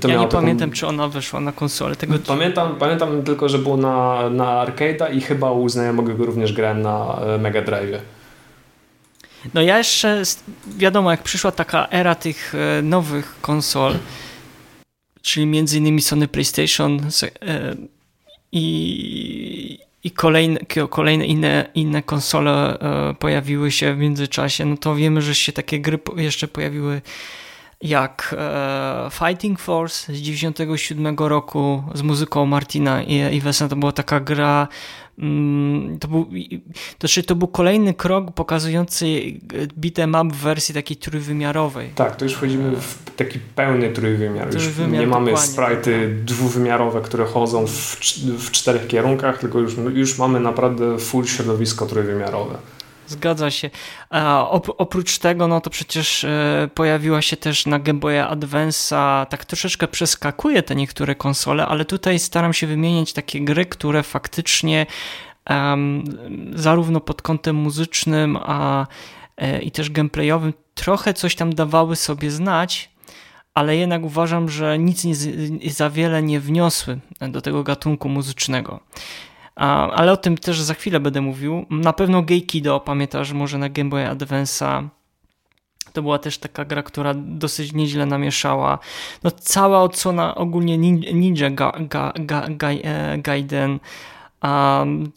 [0.00, 0.40] To ja nie taką...
[0.40, 1.96] pamiętam, czy ona wyszła na konsolę.
[1.96, 2.14] Tego...
[2.26, 7.18] Pamiętam, pamiętam tylko, że było na, na arcade'a i chyba u znajomego również grałem na
[7.34, 8.00] e, Mega Drive.
[9.54, 10.22] No ja jeszcze,
[10.76, 13.94] wiadomo, jak przyszła taka era tych e, nowych konsol,
[15.26, 17.00] czyli między innymi Sony PlayStation
[17.42, 17.76] e,
[18.52, 20.60] i, i kolejne,
[20.90, 22.78] kolejne inne, inne konsole
[23.18, 27.02] pojawiły się w międzyczasie, no to wiemy, że się takie gry jeszcze pojawiły
[27.82, 33.68] jak e, Fighting Force z 97 roku z muzyką Martina i Ivesa.
[33.68, 34.68] To była taka gra,
[35.18, 36.24] mm, to był,
[36.98, 39.06] to, znaczy to był kolejny krok pokazujący
[39.80, 41.90] beat'em up w wersji takiej trójwymiarowej.
[41.94, 44.50] Tak, to już wchodzimy w taki pełny trójwymiar.
[44.50, 47.96] Trójwymiar już nie mamy sprite dwuwymiarowe, które chodzą w,
[48.38, 52.58] w czterech kierunkach, tylko już, już mamy naprawdę full środowisko trójwymiarowe.
[53.06, 53.70] Zgadza się.
[54.10, 59.44] A oprócz tego, no to przecież e, pojawiła się też na Game Boy Advance'a, tak
[59.44, 64.86] troszeczkę przeskakuje te niektóre konsole, ale tutaj staram się wymienić takie gry, które faktycznie
[65.50, 66.04] um,
[66.54, 68.86] zarówno pod kątem muzycznym, a
[69.36, 72.90] e, i też gameplayowym trochę coś tam dawały sobie znać,
[73.54, 75.14] ale jednak uważam, że nic nie,
[75.70, 78.80] za wiele nie wniosły do tego gatunku muzycznego
[79.56, 81.66] ale o tym też za chwilę będę mówił.
[81.70, 84.88] Na pewno Geikido, pamiętasz, może na Game Boy Advance'a
[85.92, 88.78] to była też taka gra, która dosyć nieźle namieszała.
[89.22, 92.12] No, cała odsłona ogólnie Ninja Ga Ga
[92.48, 93.78] Ga e, Gaiden,
[94.42, 95.12] um,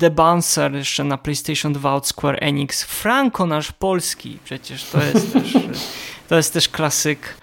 [0.00, 5.32] The Bouncer jeszcze na PlayStation 2 od Square Enix, Franco nasz polski, przecież to jest
[5.32, 5.52] też,
[6.28, 7.34] to jest też klasyk.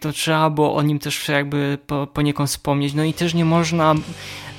[0.00, 2.94] To trzeba było o nim też jakby po, poniekąd wspomnieć.
[2.94, 3.94] No i też nie można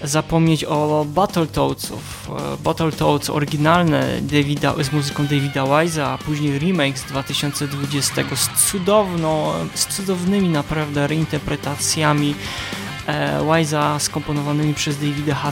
[0.04, 2.30] zapomnieć o Battletoadsów.
[2.30, 9.54] E, Battletoads oryginalne Davida, z muzyką Davida Wise'a, a później remake z 2020 z, cudowno,
[9.76, 12.36] z cudownymi naprawdę reinterpretacjami
[13.08, 15.52] e, Wise'a skomponowanymi przez Davida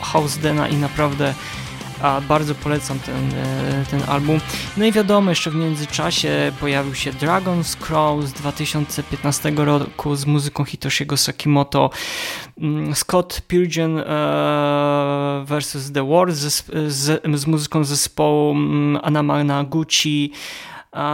[0.00, 1.34] Hausdena i naprawdę
[2.04, 4.40] a bardzo polecam ten, e, ten album.
[4.76, 10.64] No i wiadomo, jeszcze w międzyczasie pojawił się Dragon's Crow z 2015 roku z muzyką
[10.64, 11.90] Hitoshiego Sakimoto,
[12.58, 14.02] mm, Scott Pilgrim e,
[15.46, 15.92] vs.
[15.92, 20.32] The World z, z, z muzyką zespołu mm, Anamana Gucci,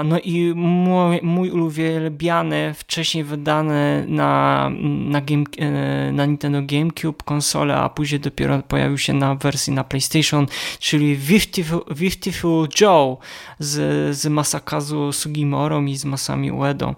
[0.04, 1.50] no i mój, mój
[2.74, 9.12] wcześniej wydany na, na, game, e, na Nintendo GameCube konsolę, a później dopiero pojawił się
[9.12, 10.46] na wersji na PlayStation,
[10.78, 11.80] czyli Beautiful,
[12.80, 13.18] Joe
[13.58, 16.94] z, z Masakazu Sugimorą i z Masami Uedą.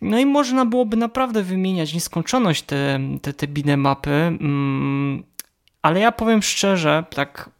[0.00, 3.46] No i można byłoby naprawdę wymieniać nieskończoność te, te, te
[3.76, 4.10] mapy.
[4.10, 5.22] Mm,
[5.84, 7.50] ale ja powiem szczerze, tak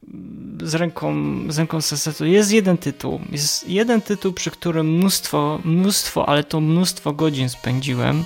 [0.63, 1.15] z ręką,
[1.49, 3.21] z ręką serca, jest jeden tytuł.
[3.33, 8.25] Jest jeden tytuł, przy którym mnóstwo, mnóstwo, ale to mnóstwo godzin spędziłem.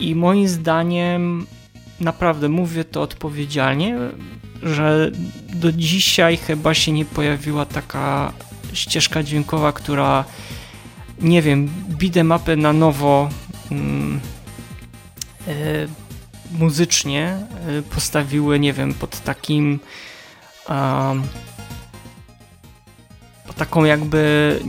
[0.00, 1.46] I moim zdaniem,
[2.00, 3.98] naprawdę mówię to odpowiedzialnie,
[4.62, 5.10] że
[5.54, 8.32] do dzisiaj chyba się nie pojawiła taka
[8.72, 10.24] ścieżka dźwiękowa, która
[11.20, 13.28] nie wiem, bide mapy na nowo.
[15.48, 15.52] E,
[16.58, 17.36] muzycznie
[17.94, 19.80] postawiły, nie wiem, pod takim
[20.68, 21.22] um,
[23.56, 24.60] taką jakby,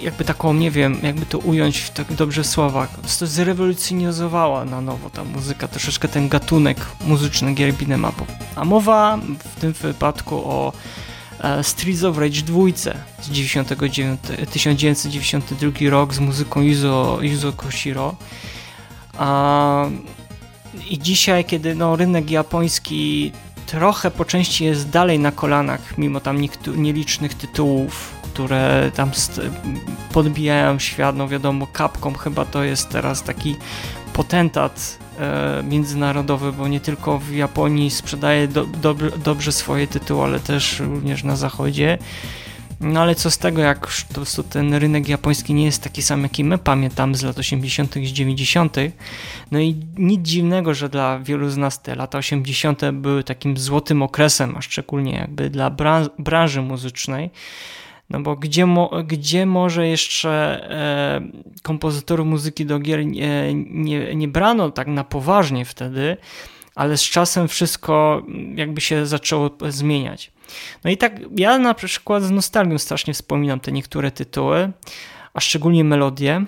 [0.00, 5.10] jakby taką, nie wiem, jakby to ująć w tak dobrze słowach, to zrewolucjonizowała na nowo
[5.10, 8.12] ta muzyka, troszeczkę ten gatunek muzyczny gier beat'em
[8.56, 9.18] A mowa
[9.56, 10.72] w tym wypadku o
[11.40, 12.58] e, Streets of Rage 2
[13.22, 14.20] z 99,
[14.52, 18.14] 1992 rok z muzyką Yuzo, Yuzo Koshiro.
[19.18, 19.86] A,
[20.90, 23.32] I dzisiaj, kiedy no, rynek japoński
[23.66, 26.38] trochę po części jest dalej na kolanach, mimo tam
[26.76, 29.10] nielicznych tytułów, które tam
[30.12, 33.56] podbijają świat, no wiadomo, Capcom chyba to jest teraz taki
[34.12, 38.66] potentat e, międzynarodowy, bo nie tylko w Japonii sprzedaje do,
[39.24, 41.98] dobrze swoje tytuły, ale też również na zachodzie.
[42.82, 46.22] No ale co z tego, jak po prostu ten rynek japoński nie jest taki sam,
[46.22, 47.96] jaki my pamiętamy z lat 80.
[47.96, 48.76] i 90.
[49.50, 52.90] No i nic dziwnego, że dla wielu z nas te lata 80.
[52.92, 55.70] były takim złotym okresem, a szczególnie jakby dla
[56.18, 57.30] branży muzycznej.
[58.10, 60.30] No bo gdzie, mo, gdzie może jeszcze
[60.70, 61.20] e,
[61.62, 66.16] kompozytorów muzyki do gier nie, nie, nie brano tak na poważnie wtedy,
[66.74, 68.22] ale z czasem wszystko
[68.54, 70.31] jakby się zaczęło zmieniać.
[70.84, 74.72] No i tak ja na przykład z nostalgią strasznie wspominam te niektóre tytuły,
[75.34, 76.44] a szczególnie melodie,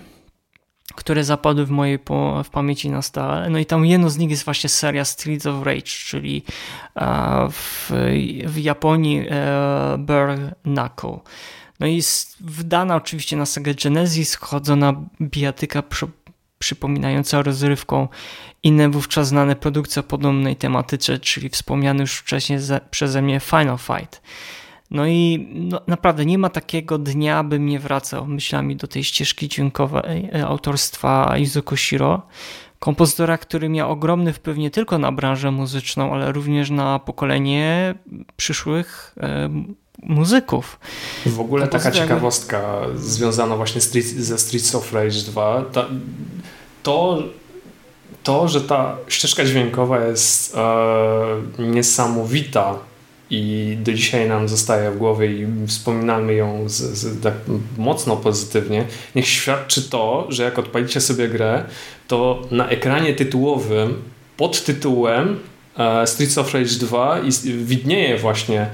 [0.95, 1.99] które zapadły w mojej
[2.45, 3.51] w pamięci na stałe.
[3.51, 6.43] No i tam jedno z nich jest właśnie seria Streets of Rage, czyli
[6.97, 7.91] e, w,
[8.47, 11.19] w Japonii e, Bare Knuckle.
[11.81, 12.03] No i
[12.41, 15.83] wdana oczywiście na Sega Genesis, chodzona bijatyka
[16.65, 18.09] przypominająca rozrywką
[18.63, 23.79] inne wówczas znane produkcje o podobnej tematyce, czyli wspomniany już wcześniej ze, przeze mnie Final
[23.79, 24.23] Fight.
[24.91, 29.49] No i no, naprawdę nie ma takiego dnia, bym nie wracał myślami do tej ścieżki
[29.49, 32.23] dźwiękowej e, autorstwa Yuzo Koshiro,
[32.79, 37.95] kompozytora, który miał ogromny wpływ nie tylko na branżę muzyczną, ale również na pokolenie
[38.37, 39.51] przyszłych e,
[40.03, 40.79] muzyków.
[41.27, 43.81] W ogóle taka ciekawostka związana właśnie
[44.17, 45.87] ze Streets of Rage 2, to,
[46.85, 47.23] to,
[48.23, 50.63] to że ta ścieżka dźwiękowa jest e,
[51.59, 52.79] niesamowita
[53.31, 57.35] i do dzisiaj nam zostaje w głowie i wspominamy ją z, z, tak
[57.79, 61.65] mocno pozytywnie, niech świadczy to, że jak odpalicie sobie grę,
[62.09, 64.03] to na ekranie tytułowym
[64.37, 65.41] pod tytułem
[65.79, 68.67] e, Streets of Rage 2 widnieje właśnie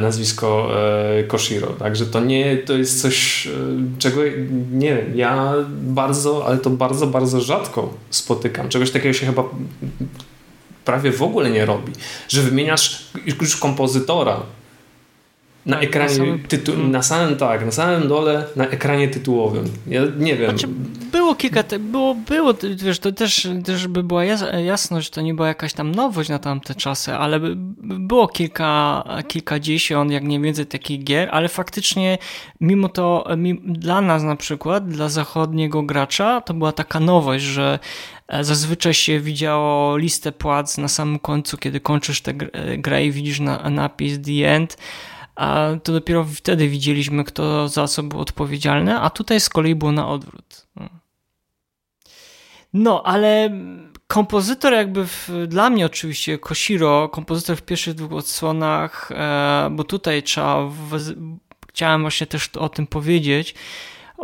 [0.00, 0.70] nazwisko
[1.18, 1.66] e, Koshiro.
[1.66, 3.50] Także to nie, to jest coś, e,
[3.98, 4.20] czego
[4.72, 8.68] nie wiem, ja bardzo, ale to bardzo, bardzo rzadko spotykam.
[8.68, 9.44] Czegoś takiego się chyba
[10.84, 11.92] prawie w ogóle nie robi,
[12.28, 13.06] że wymieniasz
[13.40, 14.40] już kompozytora
[15.66, 19.64] na tak, ekranie, na samym, tytu- na samym tak, na samym dole, na ekranie tytułowym.
[19.86, 20.50] Ja nie wiem.
[20.50, 20.66] Znaczy,
[21.12, 24.24] było kilka, te, było, było, wiesz, to też, też by była
[24.64, 27.40] jasność, to nie była jakaś tam nowość na tamte czasy, ale
[27.82, 32.18] było kilka, kilkadziesiąt, jak nie więcej takich gier, ale faktycznie
[32.60, 33.26] mimo to,
[33.64, 37.78] dla nas na przykład, dla zachodniego gracza, to była taka nowość, że
[38.28, 42.34] e, Zazwyczaj się widziało listę płac na samym końcu, kiedy kończysz tę
[42.78, 44.76] grę i widzisz na, napis The End,
[45.36, 49.92] a to dopiero wtedy widzieliśmy, kto za co był odpowiedzialny, a tutaj z kolei było
[49.92, 50.66] na odwrót.
[52.72, 53.50] No, ale
[54.06, 60.22] kompozytor jakby w, dla mnie oczywiście Koshiro, kompozytor w pierwszych dwóch odsłonach, e, bo tutaj
[60.22, 60.98] trzeba, w,
[61.68, 63.54] chciałem właśnie też o tym powiedzieć,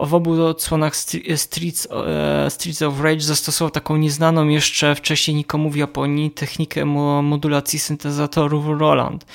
[0.02, 0.96] w obu odsłonach
[1.36, 6.84] Streets, e, Streets of Rage zastosował taką nieznaną jeszcze wcześniej nikomu w Japonii technikę
[7.22, 9.26] modulacji syntezatorów Roland.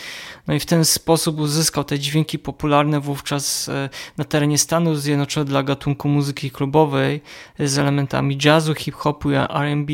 [0.48, 5.50] No i w ten sposób uzyskał te dźwięki popularne wówczas e, na terenie Stanów Zjednoczonych
[5.50, 7.22] dla gatunku muzyki klubowej
[7.60, 9.94] z elementami jazzu, hip-hopu i R&B.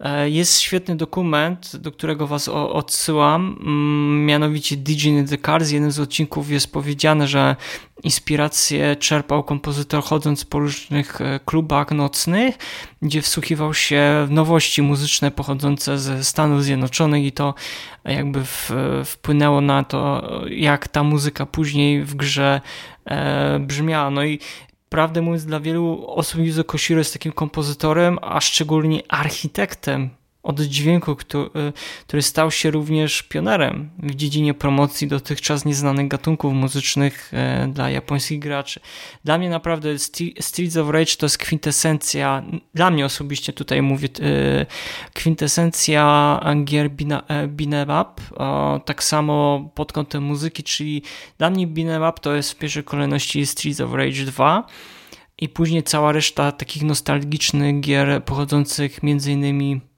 [0.00, 5.70] E, jest świetny dokument, do którego Was odsyłam, mm, mianowicie DJ in the Cars.
[5.70, 7.56] Jeden z odcinków jest powiedziane, że
[8.02, 12.58] inspirację czerpał kompozytor chodząc po różnych e, klubach nocnych,
[13.02, 17.54] gdzie wsłuchiwał się w nowości muzyczne pochodzące ze Stanów Zjednoczonych i to
[18.04, 18.40] jakby
[19.04, 22.60] wpłynęło na to, jak ta muzyka później w grze
[23.04, 24.10] e, brzmiała.
[24.10, 24.38] No i
[24.88, 30.10] prawdę mówiąc, dla wielu osób Yuzo Koshiro jest takim kompozytorem, a szczególnie architektem
[30.44, 31.72] od dźwięku, który,
[32.06, 38.38] który stał się również pionerem w dziedzinie promocji dotychczas nieznanych gatunków muzycznych e, dla japońskich
[38.38, 38.80] graczy.
[39.24, 39.98] Dla mnie naprawdę
[40.40, 44.66] Streets of Rage to jest kwintesencja, dla mnie osobiście tutaj mówię, e,
[45.14, 48.04] kwintesencja gier beat'em
[48.84, 51.02] tak samo pod kątem muzyki, czyli
[51.38, 54.66] dla mnie beat'em up to jest w pierwszej kolejności Streets of Rage 2
[55.38, 59.93] i później cała reszta takich nostalgicznych gier pochodzących między innymi e,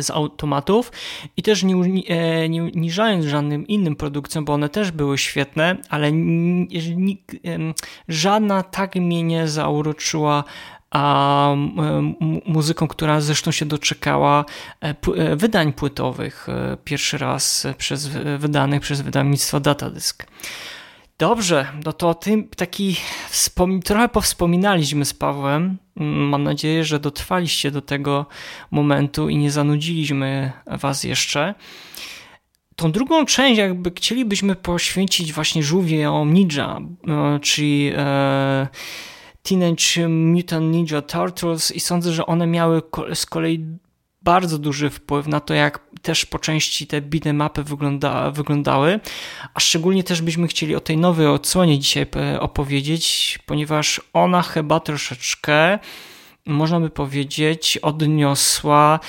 [0.00, 0.92] z automatów
[1.36, 1.74] i też nie,
[2.08, 6.12] e, nie uniżając żadnym innym produkcjom, bo one też były świetne, ale
[8.08, 10.44] żadna tak mnie nie zauroczyła
[10.90, 11.54] a
[12.46, 14.44] muzyką, która zresztą się doczekała
[15.36, 16.46] wydań płytowych
[16.84, 18.08] pierwszy raz przez,
[18.38, 20.26] wydanych przez wydawnictwo Datadisk.
[21.18, 22.96] Dobrze, no to o tym taki
[23.30, 25.78] wspom- trochę powspominaliśmy z Pawłem.
[25.96, 28.26] Mam nadzieję, że dotrwaliście do tego
[28.70, 31.54] momentu i nie zanudziliśmy Was jeszcze.
[32.76, 38.68] Tą drugą część jakby chcielibyśmy poświęcić właśnie żółwiom Ninja, e, czyli e,
[39.42, 42.82] Teenage Mutant Ninja Turtles i sądzę, że one miały
[43.14, 43.66] z kolei
[44.26, 49.00] bardzo duży wpływ na to, jak też po części te mapy wygląda, wyglądały,
[49.54, 52.06] a szczególnie też byśmy chcieli o tej nowej odsłonie dzisiaj
[52.40, 55.78] opowiedzieć, ponieważ ona chyba troszeczkę,
[56.46, 59.00] można by powiedzieć, odniosła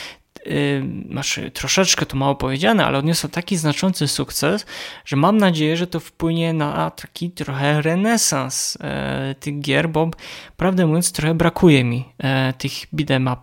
[1.11, 4.65] znaczy troszeczkę to mało powiedziane, ale odniosła taki znaczący sukces,
[5.05, 10.11] że mam nadzieję, że to wpłynie na taki trochę renesans e, tych gier, bo
[10.57, 13.35] prawdę mówiąc trochę brakuje mi e, tych beat'em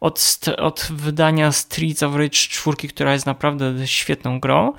[0.00, 4.72] od, od wydania Streets of Rage 4, która jest naprawdę świetną grą,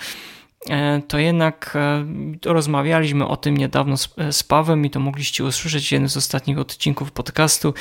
[1.07, 2.05] to jednak e,
[2.45, 6.59] rozmawialiśmy o tym niedawno z, z Pawem i to mogliście usłyszeć w jednym z ostatnich
[6.59, 7.74] odcinków podcastu,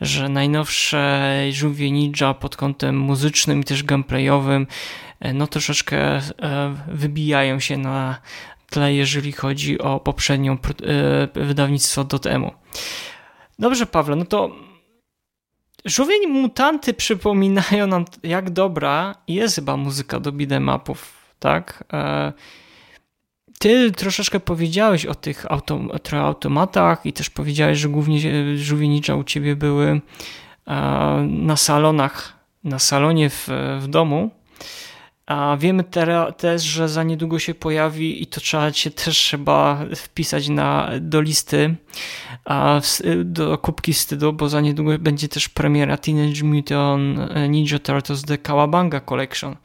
[0.00, 4.66] że najnowsze żółwie Ninja pod kątem muzycznym i też gameplayowym
[5.20, 6.20] e, no troszeczkę
[6.88, 8.20] wybijają się na
[8.70, 10.58] tle, jeżeli chodzi o poprzednią
[11.34, 12.52] wydawnictwo Dotemu.
[13.58, 14.50] Dobrze, Pawle, no to
[15.84, 20.70] Żółwień mutanty przypominają nam, jak dobra jest chyba muzyka do beat'em
[21.38, 21.84] tak?
[21.92, 22.32] E,
[23.58, 28.20] ty troszeczkę powiedziałeś o tych autom automatach i też powiedziałeś, że głównie
[28.56, 30.00] żółwienicza u ciebie były e,
[31.28, 32.32] na salonach,
[32.64, 33.48] na salonie w,
[33.80, 34.30] w domu.
[35.26, 35.84] A wiemy
[36.36, 41.20] też, że za niedługo się pojawi i to trzeba się też chyba wpisać na, do
[41.20, 41.74] listy,
[43.24, 47.18] do kubki wstydu, bo za niedługo będzie też premiera Teenage Mutant
[47.48, 49.56] Ninja Turtles The Kawabanga Collection.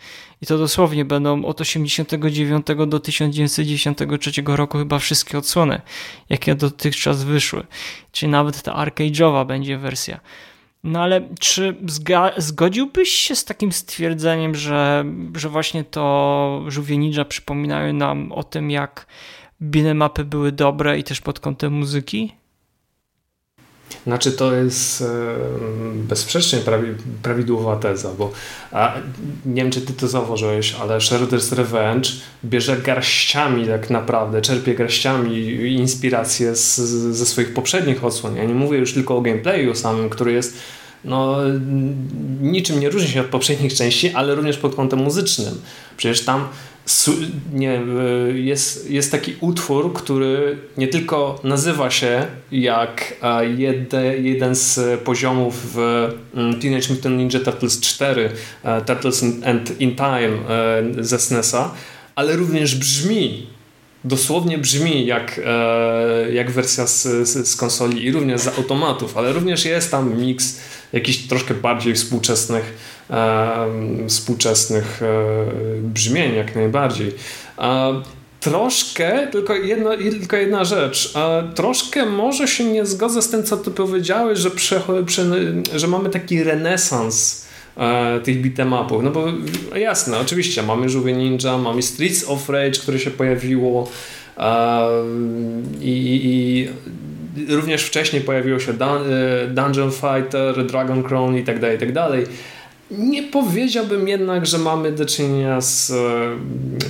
[0.41, 5.81] I to dosłownie będą od 89 do 1993 roku chyba wszystkie odsłony,
[6.29, 7.63] jakie dotychczas wyszły.
[8.11, 10.19] Czyli nawet ta arcade'owa będzie wersja.
[10.83, 11.75] No ale czy
[12.37, 15.05] zgodziłbyś się z takim stwierdzeniem, że,
[15.35, 19.07] że właśnie to żółwie ninja przypominają nam o tym, jak
[19.95, 22.40] mapy były dobre i też pod kątem muzyki?
[24.03, 25.03] Znaczy to jest
[25.93, 26.59] bezsprzecznie
[27.21, 28.31] prawidłowa teza, bo
[28.71, 28.93] a,
[29.45, 32.09] nie wiem czy ty to zauważyłeś, ale Shredder's Revenge
[32.45, 35.45] bierze garściami tak naprawdę, czerpie garściami
[35.75, 36.75] inspiracje z,
[37.15, 38.35] ze swoich poprzednich odsłon.
[38.35, 40.57] Ja nie mówię już tylko o gameplayu samym, który jest
[41.05, 41.37] no,
[42.41, 45.61] niczym nie różni się od poprzednich części, ale również pod kątem muzycznym.
[45.97, 46.47] Przecież tam
[47.53, 47.81] nie,
[48.33, 53.13] jest, jest taki utwór, który nie tylko nazywa się jak
[53.57, 58.29] jeden, jeden z poziomów w mm, Teenage Mutant Ninja Turtles 4
[58.85, 60.37] Turtles and in Time
[60.99, 61.71] ze SNESa,
[62.15, 63.47] ale również brzmi
[64.03, 69.33] dosłownie brzmi jak, e, jak wersja z, z, z, konsoli i również z automatów, ale
[69.33, 70.59] również jest tam miks
[70.93, 72.77] jakichś troszkę bardziej współczesnych,
[73.09, 73.67] e,
[74.07, 75.35] współczesnych e,
[75.81, 77.11] brzmień, jak najbardziej.
[78.39, 81.13] Troszkę, tylko jedna, tylko jedna rzecz.
[81.55, 84.51] Troszkę może się nie zgodzę z tym, co ty powiedziałeś, że,
[85.75, 87.40] że mamy taki renesans
[88.23, 89.03] tych beatemapów.
[89.03, 89.25] No bo
[89.75, 93.89] jasne, oczywiście, mamy Żółwie Ninja, mamy Streets of Rage, które się pojawiło
[94.37, 94.87] e,
[95.81, 96.67] i, i
[97.55, 101.93] również wcześniej pojawiło się Dun e, Dungeon Fighter, Dragon Crown i tak dalej, i tak
[101.93, 102.25] dalej.
[102.91, 105.87] Nie powiedziałbym jednak, że mamy do czynienia z,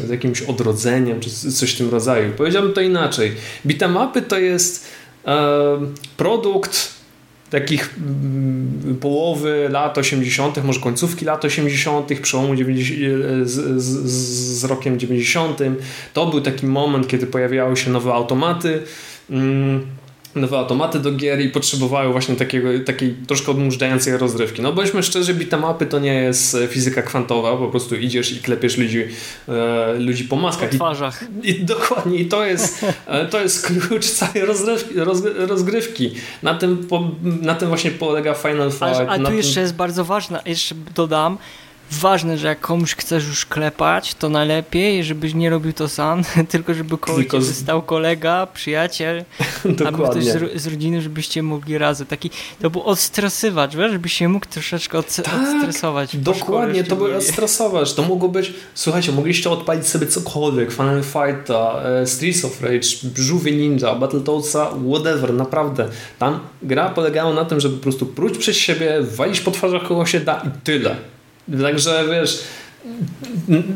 [0.05, 2.31] z jakimś odrodzeniem czy coś w tym rodzaju.
[2.37, 3.31] Powiedziałbym to inaczej.
[3.65, 4.87] Bitamapy to jest
[5.25, 5.79] e,
[6.17, 7.00] produkt
[7.51, 14.99] takich mm, połowy lat 80., może końcówki lat 80., przełomu 90, z, z, z rokiem
[14.99, 15.59] 90.
[16.13, 18.81] To był taki moment, kiedy pojawiały się nowe automaty.
[19.29, 19.85] Mm,
[20.35, 24.61] nowe automaty do gier i potrzebowały właśnie takiego, takiej troszkę odmurzającej rozrywki.
[24.61, 28.77] No bądźmy szczerzy, bitmapy to nie jest e, fizyka kwantowa, po prostu idziesz i klepiesz
[28.77, 29.03] ludzi,
[29.47, 30.69] e, ludzi po maskach.
[30.69, 31.23] Po twarzach.
[31.43, 36.11] I, i dokładnie, i to jest, e, to jest klucz całej rozrywki, roz, rozgrywki.
[36.43, 37.11] Na tym, po,
[37.41, 38.83] na tym właśnie polega Final Fight.
[38.83, 39.37] A, a tu tym...
[39.37, 41.37] jeszcze jest bardzo ważne, jeszcze dodam,
[41.91, 46.73] ważne, że jak komuś chcesz już klepać, to najlepiej, żebyś nie robił to sam, tylko
[46.73, 49.23] żeby koło Tylko ciebie stał kolega, przyjaciel,
[49.85, 52.07] albo ktoś z, z rodziny, żebyście mogli razem.
[52.07, 52.29] Taki,
[52.61, 56.17] to był odstresywacz, wiesz, żebyś się mógł troszeczkę od, Tak, odstresować.
[56.17, 57.21] Dokładnie, to szczególnie.
[57.21, 57.93] stresować.
[57.93, 63.51] To mogło być, słuchajcie, mogliście odpalić sobie cokolwiek, Final Fighta, e, Streets of Rage, Żółwie
[63.51, 65.89] Ninja, Battletoadsa, whatever, naprawdę.
[66.19, 70.05] Tam gra polegała na tym, żeby po prostu próć przez siebie, walić po twarzach kogo
[70.05, 70.95] się da i tyle.
[71.61, 72.43] Także wiesz,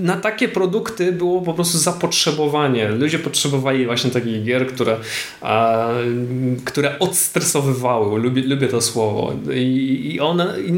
[0.02, 2.90] na takie produkty było po prostu zapotrzebowanie.
[2.90, 4.98] Ludzie potrzebowali właśnie takich gier, które,
[5.42, 5.88] a,
[6.66, 8.20] które odstresowywały.
[8.20, 9.34] Lubię, lubię to słowo.
[9.54, 10.74] I, i, one, i,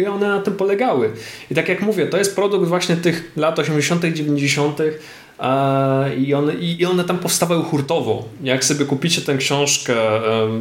[0.00, 1.10] I one na tym polegały.
[1.50, 4.78] I tak jak mówię, to jest produkt właśnie tych lat 80., 90.
[4.80, 4.84] a,
[6.16, 8.24] I one, I one tam powstawały hurtowo.
[8.42, 9.94] Jak sobie kupicie tę książkę,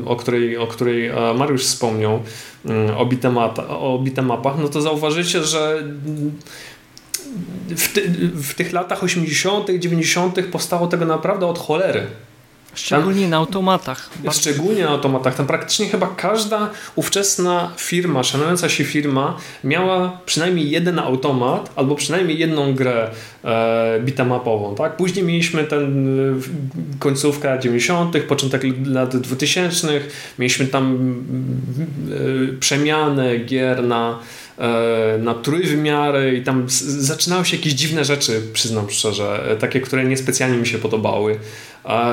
[0.05, 2.19] o której, o której e, Mariusz wspomniał,
[2.65, 3.05] mm, o
[3.79, 6.31] o beatemapach, no to zauważycie, że mm,
[7.69, 8.01] w, ty,
[8.33, 10.45] w tych latach 80., 90.
[10.51, 12.07] powstało tego naprawdę od cholery.
[12.75, 14.09] Szczególnie na automatach.
[14.31, 15.35] Szczególnie na automatach.
[15.35, 22.39] Tam praktycznie chyba każda ówczesna firma, szanująca się firma, miała przynajmniej jeden automat albo przynajmniej
[22.39, 23.09] jedną grę
[23.43, 24.75] e, beatemapową.
[24.75, 24.97] Tak?
[24.97, 30.01] Później mieliśmy ten e, końcówkę lat 90., początek lat 2000.
[30.39, 31.15] Mieliśmy tam
[32.53, 34.19] e, przemianę gier na
[35.19, 40.57] na trójwymiary i tam zaczynały się jakieś dziwne rzeczy, przyznam szczerze, e, takie, które niespecjalnie
[40.57, 41.39] mi się podobały.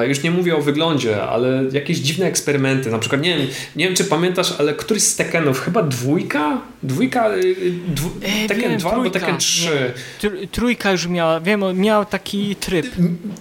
[0.08, 2.90] Już nie mówię o wyglądzie, ale jakieś dziwne eksperymenty.
[2.90, 6.60] Na przykład, nie wiem, nie wiem czy pamiętasz, ale któryś z Tekkenów, chyba dwójka?
[6.82, 7.34] Dwójka?
[7.36, 7.54] y,
[7.88, 9.92] Dwu, E, Tekken wiem, 2 albo Tekken 3.
[10.22, 10.28] nie.
[10.30, 12.86] Tr- Trójka już miała, wiem, miał taki tryb.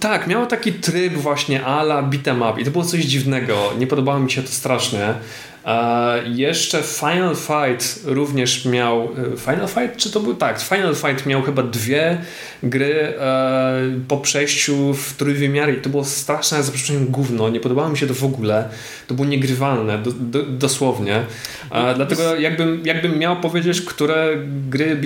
[0.00, 3.72] Tak, miało taki tryb właśnie ala beat'em up i to było coś dziwnego.
[3.78, 5.14] Nie podobało mi się to strasznie.
[6.34, 9.02] Jeszcze Final Fight również miał.
[9.04, 9.96] e, Final Fight?
[9.96, 10.34] Czy to był?
[10.34, 12.18] Tak, Final Fight miał chyba dwie
[12.62, 17.48] gry e, po przejściu w trójwymiary i to było straszne, za przeproszeniem, gówno.
[17.48, 18.68] Nie podobało mi się to w ogóle.
[19.06, 21.22] To było niegrywalne, do, do, dosłownie.
[21.96, 24.36] Dlatego jakbym, jakbym miał powiedzieć, które
[24.68, 24.96] gry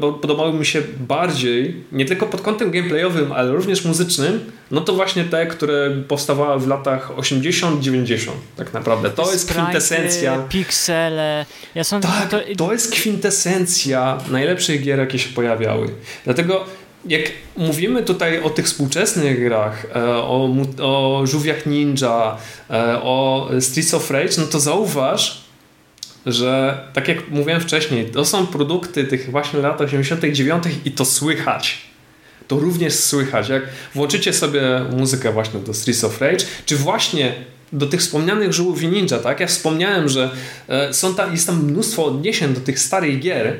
[0.00, 4.40] bo- podobały mi się bardziej, nie tylko pod kątem gameplayowym, ale również muzycznym,
[4.70, 9.10] no to właśnie te, które powstawały w latach 80-90 tak naprawdę.
[9.10, 10.38] To jest Sprite'y, kwintesencja.
[10.48, 11.46] Piksele.
[11.74, 15.88] Ja sądzę, Tak, to, to jest kwintesencja najlepszych gier, jakie się pojawiały.
[16.24, 16.64] Dlatego
[17.06, 17.22] jak
[17.56, 22.36] mówimy tutaj o tych współczesnych grach, e, o, o Żółwiach Ninja,
[22.70, 25.42] e, o Streets of Rage, no to zauważ,
[26.26, 31.78] że tak jak mówiłem wcześniej, to są produkty tych właśnie lat 89 i to słychać.
[32.48, 33.48] To również słychać.
[33.48, 33.62] Jak
[33.94, 34.62] włączycie sobie
[34.96, 37.34] muzykę właśnie do Streets of Rage, czy właśnie
[37.72, 39.40] do tych wspomnianych Żółwi Ninja, tak?
[39.40, 40.30] Ja wspomniałem, że
[40.68, 43.56] e, są tam, jest tam mnóstwo odniesień do tych starych gier,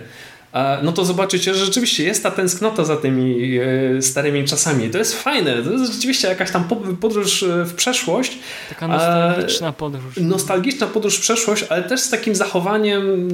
[0.53, 3.59] e, no to zobaczycie, że rzeczywiście jest ta tęsknota za tymi
[3.99, 4.91] e, starymi czasami.
[4.91, 5.63] To jest fajne.
[5.63, 8.39] To jest rzeczywiście jakaś tam po- podróż w przeszłość,
[8.69, 10.15] taka nostalgiczna podróż.
[10.17, 13.29] nostalgiczna podróż w przeszłość, ale też z takim zachowaniem,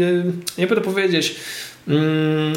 [0.58, 1.36] jakby to powiedzieć,
[1.88, 2.52] mm,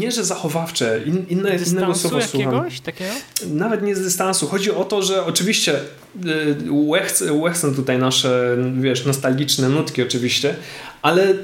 [0.00, 2.52] nie że zachowawcze, in, inne, innego Dystansu słowa słucham.
[2.52, 3.10] jakiegoś takiego?
[3.46, 4.46] Nawet nie z dystansu.
[4.46, 5.74] Chodzi o to, że oczywiście
[6.26, 10.54] y, łechcę, łechcę tutaj nasze, wiesz, nostalgiczne nutki oczywiście,
[11.02, 11.34] ale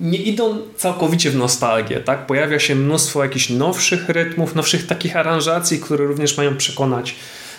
[0.00, 2.26] nie idą całkowicie w nostalgię, tak?
[2.26, 7.14] Pojawia się mnóstwo jakichś nowszych rytmów, nowszych takich aranżacji, które również mają przekonać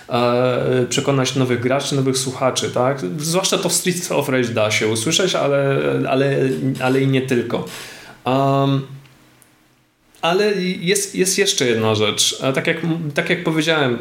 [0.10, 3.02] e, przekonać nowych graczy, nowych słuchaczy, tak?
[3.20, 6.36] Zwłaszcza to w Streets of Rage da się usłyszeć, ale, ale,
[6.80, 7.66] ale i nie tylko.
[8.26, 8.82] Um,
[10.28, 12.40] ale jest, jest jeszcze jedna rzecz.
[12.56, 12.78] Tak jak,
[13.14, 13.98] tak jak powiedziałem,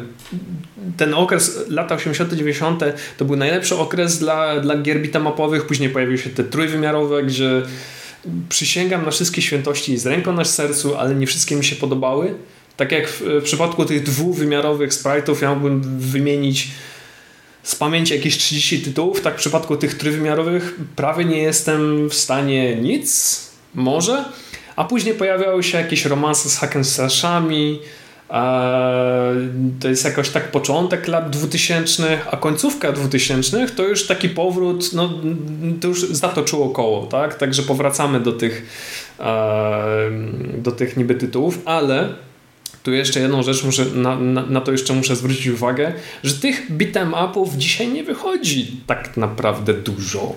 [0.97, 5.65] ten okres lata 80-90 to był najlepszy okres dla, dla gier bitemapowych.
[5.65, 7.61] Później pojawiły się te trójwymiarowe, gdzie
[8.49, 12.35] przysięgam na wszystkie świętości z ręką na sercu, ale nie wszystkie mi się podobały.
[12.77, 16.67] Tak jak w, w przypadku tych dwuwymiarowych sprite'ów ja mógłbym wymienić
[17.63, 22.75] z pamięci jakieś 30 tytułów, tak w przypadku tych trójwymiarowych prawie nie jestem w stanie
[22.75, 23.41] nic,
[23.73, 24.25] może.
[24.77, 27.79] A później pojawiały się jakieś romanse z hack and slashami,
[28.29, 29.49] Eee,
[29.79, 35.09] to jest jakoś tak początek lat 2000, a końcówka 2000 to już taki powrót, no
[35.81, 37.35] to już zatoczyło koło, tak?
[37.35, 38.65] Także powracamy do tych,
[39.19, 40.11] eee,
[40.57, 42.09] do tych niby tytułów, ale
[42.83, 46.71] tu jeszcze jedną rzecz muszę, na, na, na to jeszcze muszę zwrócić uwagę, że tych
[46.77, 50.33] beat'em upów dzisiaj nie wychodzi tak naprawdę dużo.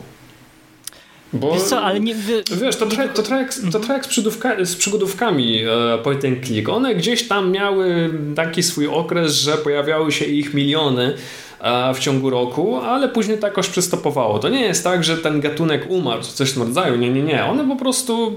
[1.32, 1.52] Bo...
[1.52, 2.14] Wiesz co, ale nie...
[2.14, 2.42] Wy...
[2.62, 6.68] Wiesz, to trochę, to to jak z, z przygodówkami e, point and click.
[6.68, 11.14] One gdzieś tam miały taki swój okres, że pojawiały się ich miliony
[11.60, 14.38] e, w ciągu roku, ale później to jakoś przystopowało.
[14.38, 16.96] To nie jest tak, że ten gatunek umarł, coś w tym rodzaju.
[16.96, 17.44] Nie, nie, nie.
[17.44, 18.32] One po prostu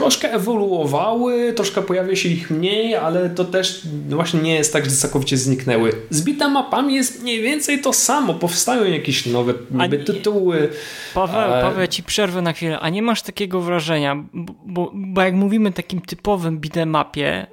[0.00, 4.90] troszkę ewoluowały, troszkę pojawia się ich mniej, ale to też właśnie nie jest tak, że
[4.90, 5.92] całkowicie zniknęły.
[6.10, 10.68] Z bitamapami jest mniej więcej to samo, powstają jakieś nowe niby tytuły.
[11.14, 14.24] Paweł, Paweł, ja ci przerwę na chwilę, a nie masz takiego wrażenia,
[14.66, 17.46] bo, bo jak mówimy takim typowym bitemapie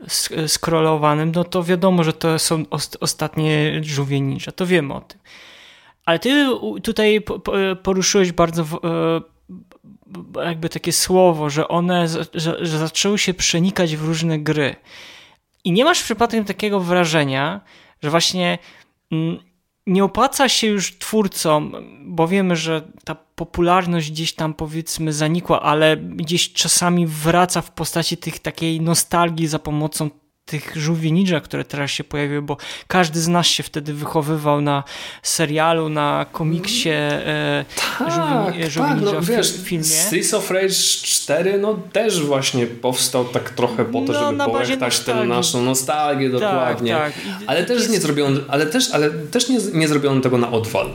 [0.48, 2.64] scrollowanym, no to wiadomo, że to są
[3.00, 5.20] ostatnie żółwie ninja, to wiemy o tym.
[6.06, 6.48] Ale ty
[6.84, 7.22] tutaj
[7.84, 9.35] poruszyłeś bardzo e,
[10.46, 14.76] jakby takie słowo, że one że, że zaczęły się przenikać w różne gry.
[15.64, 17.62] I nie masz przypadkiem takiego wrażenia,
[18.04, 18.58] że właśnie
[19.12, 19.40] mm,
[19.88, 21.74] nie opłaca się już twórcom,
[22.06, 28.18] bo wiemy, że ta popularność gdzieś tam powiedzmy zanikła, ale gdzieś czasami wraca w postaci
[28.18, 30.10] tych takiej nostalgii za pomocą
[30.46, 34.84] tych żółwi ninja, które teraz się pojawiły, bo każdy z nas się wtedy wychowywał na
[35.24, 37.66] serialu, na komiksie e,
[38.00, 39.86] tak, żółwi, żółwi tak, no, wiesz, w filmie.
[39.86, 40.70] Streets of Rage
[41.04, 46.30] 4 no też właśnie powstał tak trochę po to, no, żeby połechtać tę naszą nostalgię
[46.30, 46.94] tak, dokładnie.
[46.94, 47.14] Tak,
[47.48, 47.92] ale też jest...
[47.92, 50.90] nie zrobiono, ale też, ale też nie, nie zrobiono tego na odwal.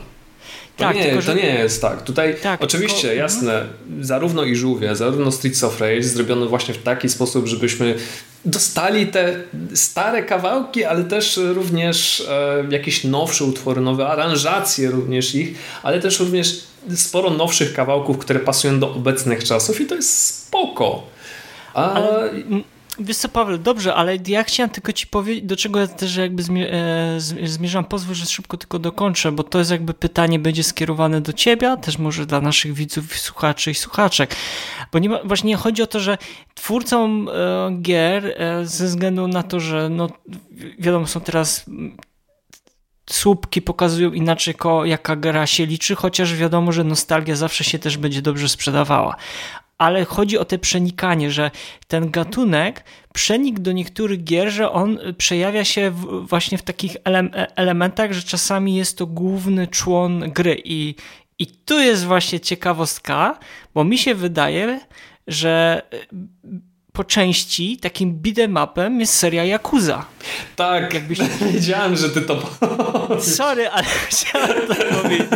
[0.80, 1.32] Tak, nie, tylko, że...
[1.32, 2.02] to nie jest tak.
[2.02, 3.14] Tutaj tak, oczywiście, tylko...
[3.14, 3.66] jasne,
[4.00, 7.94] zarówno i żółwie, zarówno Streets of Rage zrobiono właśnie w taki sposób, żebyśmy
[8.44, 9.36] dostali te
[9.74, 16.20] stare kawałki, ale też również e, jakieś nowsze utwory, nowe aranżacje również ich, ale też
[16.20, 16.64] również
[16.96, 21.02] sporo nowszych kawałków, które pasują do obecnych czasów i to jest spoko.
[21.74, 21.92] A...
[21.92, 22.30] Ale
[23.03, 26.42] Wiesz co, Paweł, dobrze, ale ja chciałem tylko ci powiedzieć, do czego ja też jakby
[26.42, 27.84] e, zmierzam.
[27.84, 31.98] Pozwól, że szybko tylko dokończę, bo to jest jakby pytanie będzie skierowane do ciebie, też
[31.98, 34.36] może dla naszych widzów, słuchaczy i słuchaczek.
[34.92, 36.18] Bo nie ma, właśnie chodzi o to, że
[36.55, 40.09] twórcom e, gier e, ze względu na to, że no,
[40.78, 41.64] wiadomo, są teraz
[43.11, 48.22] słupki pokazują inaczej, jaka gra się liczy, chociaż wiadomo, że nostalgia zawsze się też będzie
[48.22, 49.16] dobrze sprzedawała
[49.80, 51.50] ale chodzi o te przenikanie, że
[51.88, 57.48] ten gatunek przenik do niektórych gier, że on przejawia się w, właśnie w takich ele
[57.56, 60.94] elementach, że czasami jest to główny człon gry i,
[61.38, 63.38] i tu jest właśnie ciekawostka,
[63.74, 64.80] bo mi się wydaje,
[65.26, 65.82] że
[66.92, 70.04] po części takim beatemapem jest seria Yakuza.
[70.56, 71.18] Tak, Jakbyś...
[71.52, 72.50] wiedziałem, że ty to
[73.20, 75.28] Sorry, ale chciałem to powiedzieć.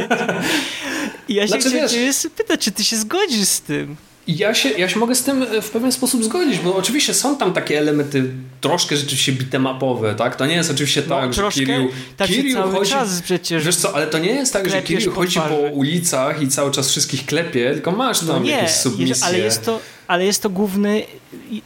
[1.29, 2.27] I ja się znaczy, chciałem wiesz...
[2.37, 3.97] pytać, czy ty się zgodzisz z tym?
[4.27, 7.37] Ja się, ja się mogę z tym e, w pewien sposób zgodzić, bo oczywiście są
[7.37, 8.25] tam takie elementy
[8.61, 10.37] troszkę rzeczywiście bitemapowe, tak?
[10.37, 12.91] To nie jest oczywiście no, tak, że Kiryu, tak Kiryu cały chodzi...
[12.91, 16.49] czas przecież wiesz co, ale to nie jest tak, że Kiryu chodzi po ulicach i
[16.49, 19.27] cały czas wszystkich klepie, tylko masz tam no nie, jakieś submisje.
[19.27, 21.03] Ale jest to, ale jest to główny,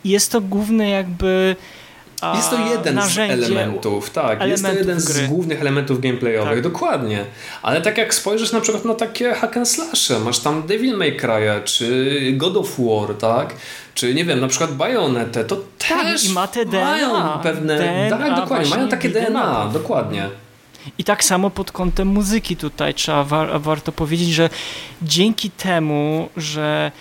[0.05, 1.57] jest to główny jakby
[2.23, 4.41] jest to jeden z elementów, tak.
[4.41, 5.27] Elementów jest to jeden gry.
[5.27, 6.63] z głównych elementów gameplayowych, tak.
[6.63, 7.25] dokładnie.
[7.63, 11.17] Ale tak jak spojrzysz na przykład na takie hack and slashe, masz tam Devil May
[11.17, 13.55] Cry, czy God of War, tak?
[13.95, 15.57] Czy nie wiem, na przykład Bayonetę, to
[15.89, 16.85] tak, też i ma te DNA.
[16.85, 20.29] mają pewne, DNA, tak, dokładnie, mają takie DNA, dokładnie.
[20.99, 24.51] I tak samo pod kątem muzyki tutaj trzeba war, warto powiedzieć, że
[25.03, 26.93] dzięki temu, że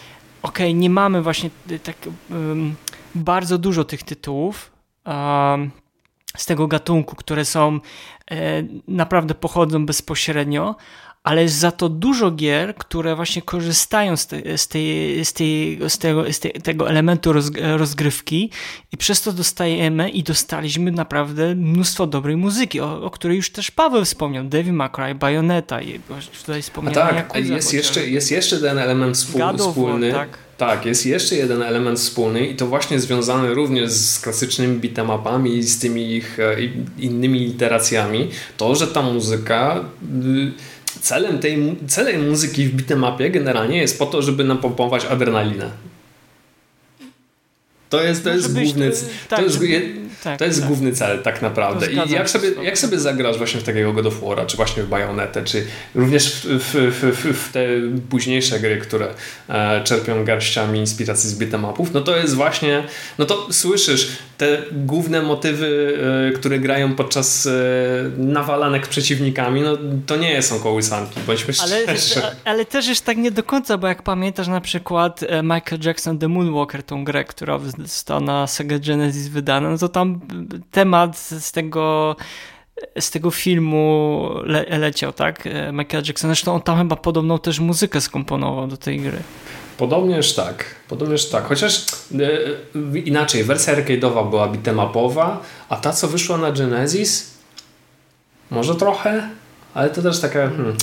[0.42, 1.50] okej, okay, nie mamy właśnie
[1.84, 1.96] tak
[2.30, 2.76] um,
[3.16, 4.77] bardzo dużo tych tytułów,
[6.38, 7.80] z tego gatunku, które są
[8.32, 10.76] e, naprawdę pochodzą bezpośrednio,
[11.24, 15.80] ale jest za to dużo gier, które właśnie korzystają z, te, z, tej, z, tej,
[15.88, 17.34] z, tego, z tego elementu
[17.78, 18.52] rozgrywki
[18.92, 23.72] i przez to dostajemy i dostaliśmy naprawdę mnóstwo dobrej muzyki, o, o której już też
[23.72, 26.00] Paweł wspomniał, Devil May Cry, Bayonetta i
[26.46, 29.58] tutaj wspomniałem A tak, Yakuza, jest jeszcze, jest jeszcze ten element wspólny.
[29.58, 30.12] wspólny.
[30.12, 34.80] War, tak tak, jest jeszcze jeden element wspólny i to właśnie związany również z klasycznymi
[34.80, 36.56] beatemapami i z tymi ich e,
[37.00, 38.30] innymi iteracjami.
[38.58, 39.86] To, że ta muzyka
[40.26, 40.52] y,
[41.02, 45.70] celem tej celem muzyki w beatemapie generalnie jest po to, żeby napompować adrenalinę.
[47.90, 48.92] To jest, to jest główny,
[49.30, 49.60] tak, to jest,
[50.24, 50.68] tak, to jest tak.
[50.68, 51.92] główny cel tak naprawdę.
[51.92, 54.88] I jak sobie, jak sobie zagrasz właśnie w takiego God of War'a, czy właśnie w
[54.88, 55.66] Bayonetę, czy
[55.96, 57.66] również w, w, w, w, te
[58.10, 59.08] późniejsze gry, które
[59.50, 62.84] e, czerpią garściami inspiracji z beat'emapów, no to jest właśnie,
[63.18, 65.98] no to słyszysz te główne motywy,
[66.30, 67.52] e, które grają podczas e,
[68.18, 72.22] nawalanek przeciwnikami, no to nie są kołysanki, bądźmy ale, szczerzy.
[72.46, 76.20] Ale też już tak nie do końca, bo jak pamiętasz na przykład e, Michael Jackson
[76.20, 80.20] The Moonwalker, tą grę, która została na Sega Genesis wydana, no to tam
[80.72, 82.16] temat z tego
[83.00, 85.44] z tego filmu le leciał, tak?
[85.74, 86.30] Michael Jackson.
[86.30, 89.18] Zresztą on tam chyba podobną też muzykę skomponował do tej gry.
[89.78, 91.46] Podobnież tak, podobnież tak.
[91.46, 91.86] Chociaż
[92.94, 97.32] e, inaczej, wersja arcade'owa była bitemapowa, a ta co wyszła na Genesis
[98.50, 99.30] może trochę,
[99.74, 100.78] ale to też taka hmm,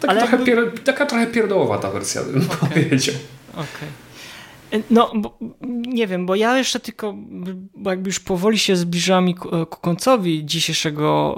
[0.00, 0.44] tak trochę jakby...
[0.46, 2.84] pier, taka trochę pierdołowa ta wersja, bym okay.
[2.84, 3.14] powiedział.
[3.52, 3.64] Okej.
[3.64, 4.09] Okay.
[4.90, 5.38] No, bo,
[5.86, 7.14] nie wiem, bo ja jeszcze tylko,
[7.84, 11.34] jakby już powoli się zbliżamy ku, ku końcowi dzisiejszego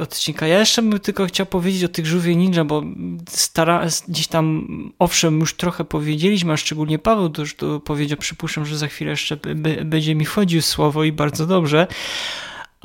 [0.00, 0.46] odcinka.
[0.46, 2.82] Ja jeszcze bym tylko chciał powiedzieć o tych żółwie ninja, bo
[3.28, 4.66] stara, gdzieś tam,
[4.98, 9.10] owszem, już trochę powiedzieliśmy, a szczególnie Paweł to już to powiedział, przypuszczam, że za chwilę
[9.10, 9.36] jeszcze
[9.84, 11.86] będzie mi wchodził słowo i bardzo dobrze.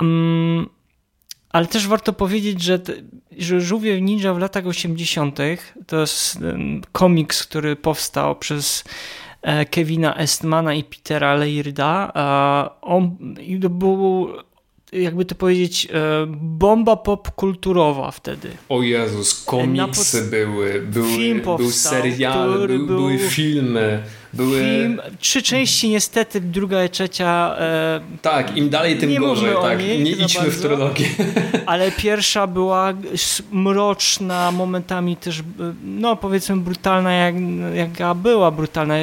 [0.00, 0.66] Um,
[1.50, 2.80] ale też warto powiedzieć, że,
[3.38, 5.38] że Żółwie Ninja w latach 80.
[5.86, 6.38] to jest
[6.92, 9.29] komiks, który powstał przez e,
[9.70, 12.12] Kevina Estmana i Petera Leirda.
[12.82, 13.16] On
[13.70, 14.28] był
[14.92, 18.50] jakby to powiedzieć, e, bomba popkulturowa wtedy.
[18.68, 24.02] O Jezus, komiksy były, były, Film powstał, był serial, był, były filmy.
[24.32, 24.60] Były...
[24.60, 27.56] Film, trzy części niestety, druga i trzecia...
[27.58, 29.78] E, tak, im dalej tym gorzej, tak.
[29.78, 31.06] Niej, nie idźmy bardzo, w trylogię.
[31.66, 32.94] Ale pierwsza była
[33.52, 35.42] mroczna, momentami też,
[35.84, 37.34] no powiedzmy brutalna, jak,
[37.74, 38.94] jaka była brutalna.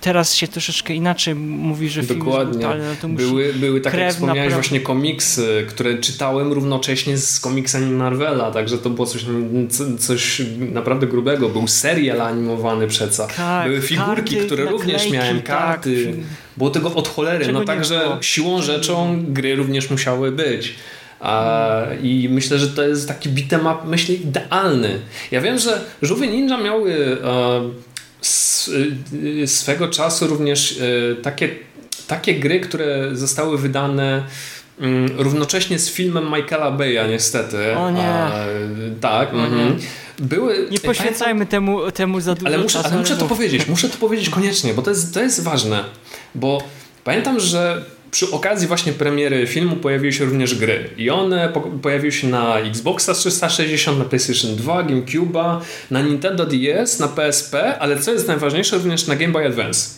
[0.00, 2.46] Teraz się troszeczkę inaczej mówi, że film Dokładnie.
[2.46, 2.96] jest brutalny.
[3.00, 8.78] To były, były tak jak wspomniałeś właśnie komiksy, które czytałem równocześnie z komiksami Marvela, także
[8.78, 9.24] to było coś,
[9.98, 11.48] coś naprawdę grubego.
[11.48, 13.26] Był serial animowany przeca.
[13.36, 16.06] Tak, były figurki, które również miałem karty.
[16.06, 16.14] Tak.
[16.56, 17.44] Było tego od cholery.
[17.44, 20.74] Czego no także siłą rzeczą gry również musiały być.
[21.20, 24.98] A, I myślę, że to jest taki beat'em up, myślę, idealny.
[25.30, 27.70] Ja wiem, że Żółwie Ninja miały e,
[29.46, 31.48] swego czasu również e, takie,
[32.06, 34.22] takie gry, które zostały wydane
[34.80, 37.76] mm, równocześnie z filmem Michaela Bay'a niestety.
[37.76, 38.08] O nie.
[38.08, 38.30] A,
[39.00, 39.32] tak.
[39.32, 39.38] Nie.
[40.18, 40.68] Były...
[40.70, 42.88] Nie poświęcajmy temu, temu za dużo ale muszę, czasu.
[42.88, 45.84] Ale muszę to powiedzieć, muszę to powiedzieć koniecznie, bo to jest, to jest ważne,
[46.34, 46.62] bo
[47.04, 52.12] pamiętam, że przy okazji właśnie premiery filmu pojawiły się również gry i one po pojawiły
[52.12, 55.60] się na Xboxa 360, na PlayStation 2, GameCube'a,
[55.90, 59.90] na Nintendo DS, na PSP, ale co jest najważniejsze również na Game Boy Advance.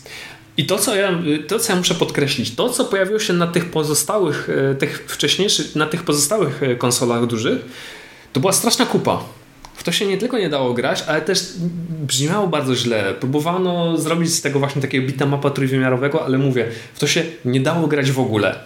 [0.57, 3.71] I to co, ja, to, co ja muszę podkreślić, to, co pojawiło się na tych
[3.71, 7.59] pozostałych, e, tych wcześniejszych, na tych pozostałych e, konsolach dużych,
[8.33, 9.25] to była straszna kupa
[9.79, 11.41] w to się nie tylko nie dało grać, ale też
[11.91, 13.15] brzmiało bardzo źle.
[13.21, 17.61] Próbowano zrobić z tego właśnie takiego bita mapa trójwymiarowego, ale mówię, w to się nie
[17.61, 18.59] dało grać w ogóle.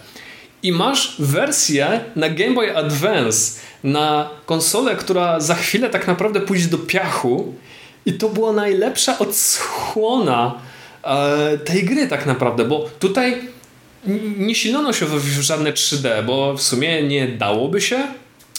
[0.62, 6.66] I masz wersję na Game Boy Advance, na konsolę, która za chwilę tak naprawdę pójdzie
[6.66, 7.54] do piachu
[8.06, 10.54] i to była najlepsza odsłona
[11.04, 13.38] e, tej gry tak naprawdę, bo tutaj
[14.38, 18.06] nie silono się w żadne 3D, bo w sumie nie dałoby się,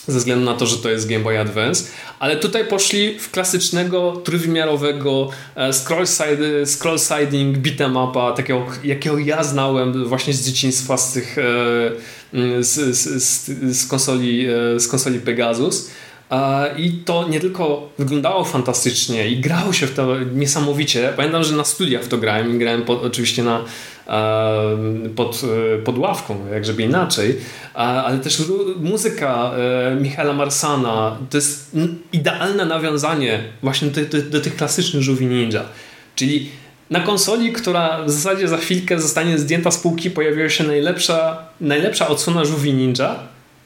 [0.07, 1.83] ze względu na to, że to jest Game Boy Advance,
[2.19, 9.17] ale tutaj poszli w klasycznego, trójwymiarowego e, scroll, side, scroll siding beat'em upa, takiego jakiego
[9.17, 11.41] ja znałem właśnie z dzieciństwa z tych e,
[12.33, 15.89] mm, z, z, z, z konsoli, e, z konsoli Pegasus.
[16.77, 21.13] I to nie tylko wyglądało fantastycznie i grało się w to niesamowicie.
[21.15, 23.63] Pamiętam, że na studiach w to grałem i grałem pod, oczywiście na,
[25.15, 25.41] pod,
[25.85, 27.35] pod ławką, jak żeby inaczej.
[27.73, 28.41] Ale też
[28.79, 31.71] muzyka e, Michaela Marsana to jest
[32.13, 35.61] idealne nawiązanie właśnie do, do, do tych klasycznych żółwi ninja.
[36.15, 36.49] Czyli
[36.89, 42.07] na konsoli, która w zasadzie za chwilkę zostanie zdjęta z półki, pojawiła się najlepsza, najlepsza
[42.07, 43.15] odsłona żółwi ninja,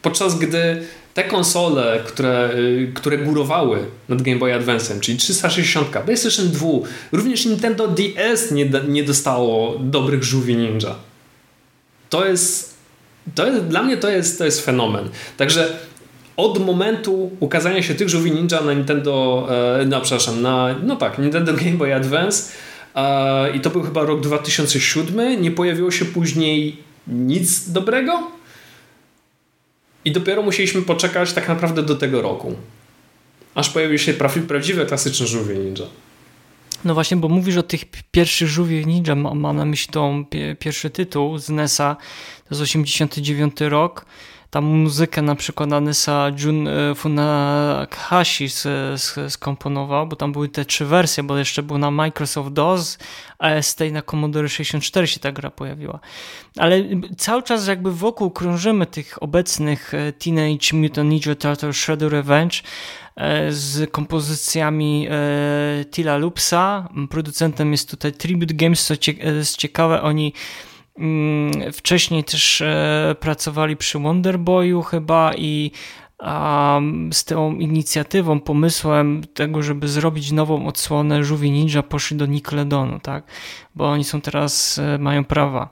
[0.02, 0.84] podczas gdy
[1.18, 6.68] te konsole, które, y, które górowały nad Game Boy Advance'em, czyli 360, PlayStation 2,
[7.12, 10.96] również Nintendo DS nie, nie dostało dobrych żółwi ninja.
[12.10, 12.78] To jest,
[13.36, 15.10] to jest dla mnie to jest, to jest fenomen.
[15.38, 15.78] Także
[16.38, 19.48] od momentu ukazania się tych żółwi ninja na Nintendo,
[19.82, 22.52] e, no przepraszam, na, no tak, Nintendo Game Boy Advance
[22.96, 28.37] e, i to był chyba rok 2007, nie pojawiło się później nic dobrego
[30.08, 32.56] i dopiero musieliśmy poczekać tak naprawdę do tego roku.
[33.56, 34.14] Aż pojawiły się
[34.48, 35.86] prawdziwe, klasyczne żółwie ninja.
[36.86, 40.26] No właśnie, bo mówisz o tych pierwszych żółwiach ninja, mam na myśli tą
[40.60, 41.96] pierwszy tytuł z NESa,
[42.44, 44.06] to jest 89 rok
[44.50, 48.48] tam muzykę na przykład Anessa Jun e, Funahashi
[49.30, 52.98] skomponował, bo tam były te trzy wersje, bo jeszcze był na Microsoft DOS,
[53.40, 56.00] AST i na Commodore 64 się ta gra pojawiła.
[56.58, 56.84] Ale
[57.18, 62.56] cały czas jakby wokół krążymy tych obecnych e, Teenage Mutant Ninja Turtles Shredder Revenge
[63.16, 65.08] e, z kompozycjami
[65.92, 66.90] Tila Lupsa.
[67.10, 68.94] Producentem jest tutaj Tribute Games, co
[69.58, 70.34] ciekawe, oni
[71.74, 75.72] wcześniej też e, pracowali przy Wonderboyu chyba i
[77.12, 83.24] z tą inicjatywą, pomysłem tego, żeby zrobić nową odsłonę Żółwi Ninja poszli do Nickelodeonu, tak?
[83.76, 85.70] Bo oni są teraz, e, mają prawa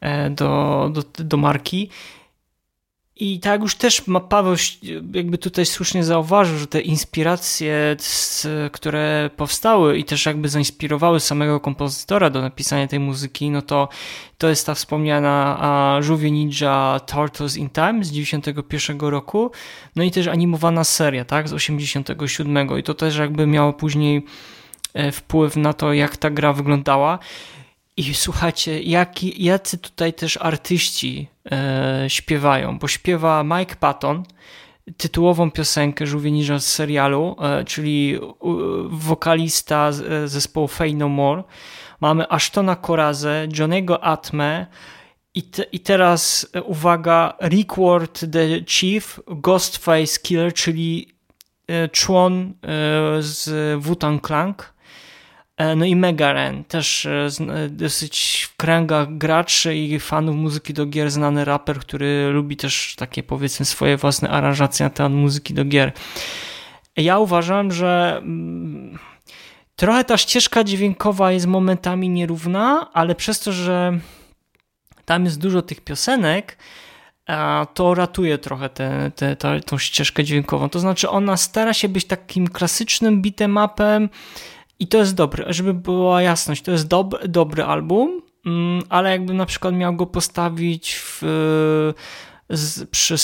[0.00, 1.90] e, do, do, do marki
[3.20, 4.54] I tak już też Paweł
[5.14, 7.96] jakby tutaj słusznie zauważył, że te inspiracje,
[8.72, 13.88] które powstały i też jakby zainspirowały samego kompozytora do napisania tej muzyki, no to
[14.38, 19.50] to jest ta wspomniana Żółwie Ninja Turtles in Time z 91 roku,
[19.96, 24.24] no i też animowana seria, tak, z 87 i to też jakby miało później
[24.94, 27.18] e, wpływ na to, jak ta gra wyglądała.
[27.96, 34.22] I słuchajcie, jaki, jacy tutaj też artyści e, śpiewają, bo śpiewa Mike Patton,
[34.96, 38.18] tytułową piosenkę Żółwie z serialu, e, czyli
[38.88, 41.42] wokalista z, e, zespołu Fey No More.
[42.00, 44.66] Mamy Ashtona Korazę, Johnego Atme
[45.34, 51.08] i, te, i teraz e, uwaga, Rick Ward the Chief, Ghostface Killer, czyli
[51.66, 52.52] e, człon e,
[53.20, 53.50] z
[53.82, 54.74] Wu-Tang Clank
[55.76, 61.10] no i Megaren, też e, e, dosyć w kręgach graczy i fanów muzyki do gier
[61.10, 65.92] znany raper, który lubi też takie powiedzmy swoje własne aranżacje na temat muzyki do gier.
[66.96, 68.98] Ja uważam, że mm,
[69.76, 73.98] trochę ta ścieżka dźwiękowa jest momentami nierówna, ale przez to, że
[75.04, 76.56] tam jest dużo tych piosenek,
[77.74, 79.36] to ratuje trochę tę
[79.66, 80.68] tą ścieżkę dźwiękową.
[80.68, 84.08] To znaczy ona stara się być takim klasycznym beatemapem,
[84.80, 89.36] i to jest dobre, żeby była jasność, to jest dob dobry album, mm, ale jakbym
[89.36, 91.22] na przykład miał go postawić w,
[92.50, 93.18] z, przy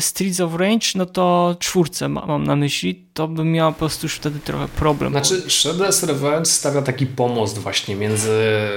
[0.00, 4.06] Streets of Range, no to czwórce ma, mam na myśli, to bym miał po prostu
[4.06, 5.12] już wtedy trochę problem.
[5.12, 8.68] Znaczy Shredder's Revenge stawia taki pomost właśnie między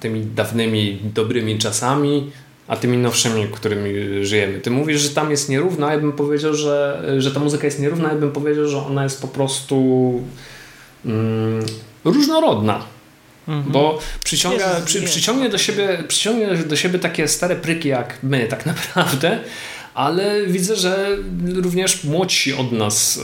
[0.00, 2.30] tymi dawnymi, dobrymi czasami,
[2.68, 3.90] a tymi nowszymi, którymi
[4.26, 4.60] żyjemy.
[4.60, 8.08] Ty mówisz, że tam jest nierówna, ja bym powiedział, że, że ta muzyka jest nierówna,
[8.08, 10.20] ja bym powiedział, że ona jest po prostu
[11.06, 11.66] mm,
[12.04, 12.84] różnorodna.
[13.48, 13.72] Mhm.
[13.72, 18.66] Bo przyciąga, przy, przyciągnie, do siebie, przyciągnie do siebie takie stare pryki jak my, tak
[18.76, 19.38] naprawdę,
[19.94, 21.08] ale widzę, że
[21.54, 23.20] również młodsi od nas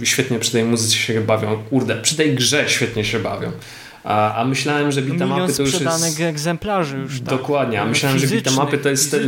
[0.00, 1.62] e, świetnie przy tej muzyce się bawią.
[1.70, 3.52] Kurde, przy tej grze świetnie się bawią.
[4.04, 6.20] A, a myślałem, że bitamapy to już jest...
[6.20, 7.28] egzemplarzy już, tak.
[7.28, 9.10] Dokładnie, a myślałem, że bitamapy to jest...
[9.10, 9.18] Te,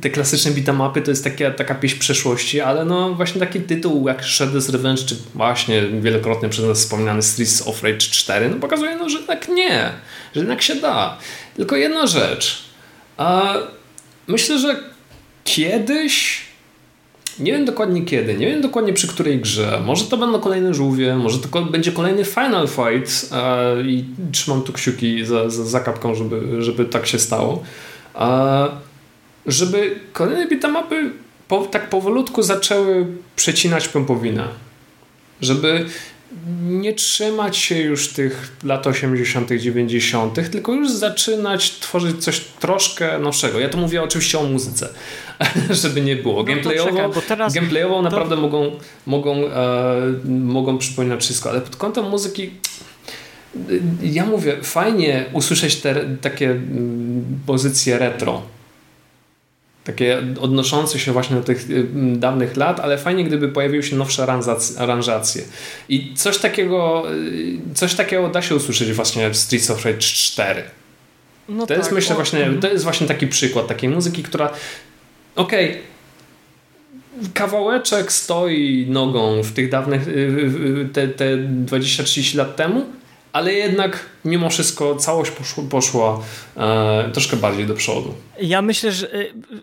[0.00, 4.22] te klasyczne bitamapy to jest taka, taka pieśń przeszłości, ale no właśnie taki tytuł jak
[4.22, 9.08] Shredder's Revenge, czy właśnie wielokrotnie przez nas wspominany Streets of Rage 4, no pokazuje, no,
[9.08, 9.90] że jednak nie,
[10.34, 11.18] że jednak się da.
[11.56, 12.62] Tylko jedna rzecz.
[13.16, 13.54] A
[14.26, 14.76] myślę, że
[15.44, 16.46] kiedyś
[17.38, 19.82] nie wiem dokładnie kiedy, nie wiem dokładnie przy której grze.
[19.84, 24.72] Może to będą kolejne żółwie, może to będzie kolejny Final Fight e, i trzymam tu
[24.72, 27.62] kciuki za, za, za kapką, żeby, żeby tak się stało.
[28.14, 28.68] E,
[29.46, 31.10] żeby kolejne bitamapy
[31.48, 33.06] po, tak powolutku zaczęły
[33.36, 34.48] przecinać pępowinę.
[35.40, 35.86] Żeby
[36.62, 43.60] nie trzymać się już tych lat 80., 90., tylko już zaczynać tworzyć coś troszkę nowszego.
[43.60, 44.88] Ja to mówię oczywiście o muzyce,
[45.82, 46.44] żeby nie było.
[46.44, 47.54] Gameplayowo, no czekaj, teraz...
[47.54, 48.70] gameplayowo naprawdę mogą,
[49.06, 52.50] mogą, e, mogą przypominać wszystko, ale pod kątem muzyki
[54.02, 58.42] ja mówię, fajnie usłyszeć te takie mm, pozycje retro
[59.86, 64.26] takie odnoszące się właśnie do tych y, dawnych lat, ale fajnie gdyby pojawiły się nowsze
[64.78, 65.42] aranżacje.
[65.88, 70.62] I coś takiego, y, coś takiego da się usłyszeć właśnie w Streets of Rage 4.
[71.48, 72.60] No to tak, jest myślę o, właśnie, mhm.
[72.60, 74.50] to jest właśnie taki przykład takiej muzyki, która
[75.36, 75.82] okej, okay,
[77.34, 82.84] kawałeczek stoi nogą w tych dawnych, y, te, te 20-30 lat temu,
[83.32, 86.20] ale jednak mimo wszystko całość poszła, poszła
[86.56, 88.14] e, troszkę bardziej do przodu.
[88.40, 89.08] Ja myślę, że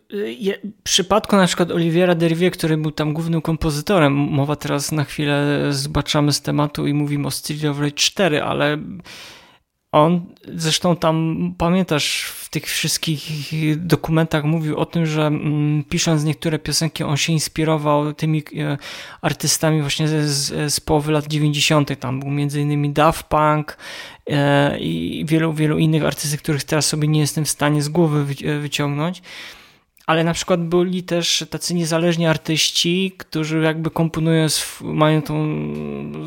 [0.10, 5.68] w przypadku na przykład Oliviera Dervie, który był tam głównym kompozytorem, mowa teraz na chwilę
[5.70, 8.78] zbaczamy z tematu i mówimy o Street of Rage 4, ale
[9.94, 10.26] on
[10.56, 13.32] zresztą tam, pamiętasz, w tych wszystkich
[13.78, 18.78] dokumentach mówił o tym, że mm, pisząc niektóre piosenki, on się inspirował tymi e,
[19.22, 22.00] artystami właśnie z, z, połowy lat 90.
[22.00, 23.78] Tam był innymi Daft Punk
[24.30, 28.26] e, i wielu, wielu innych artystów, których teraz sobie nie jestem w stanie z głowy
[28.62, 29.22] wyciągnąć
[30.08, 34.48] ale na przykład byli też tacy niezależni artyści, którzy jakby komponują,
[34.82, 35.46] mają tą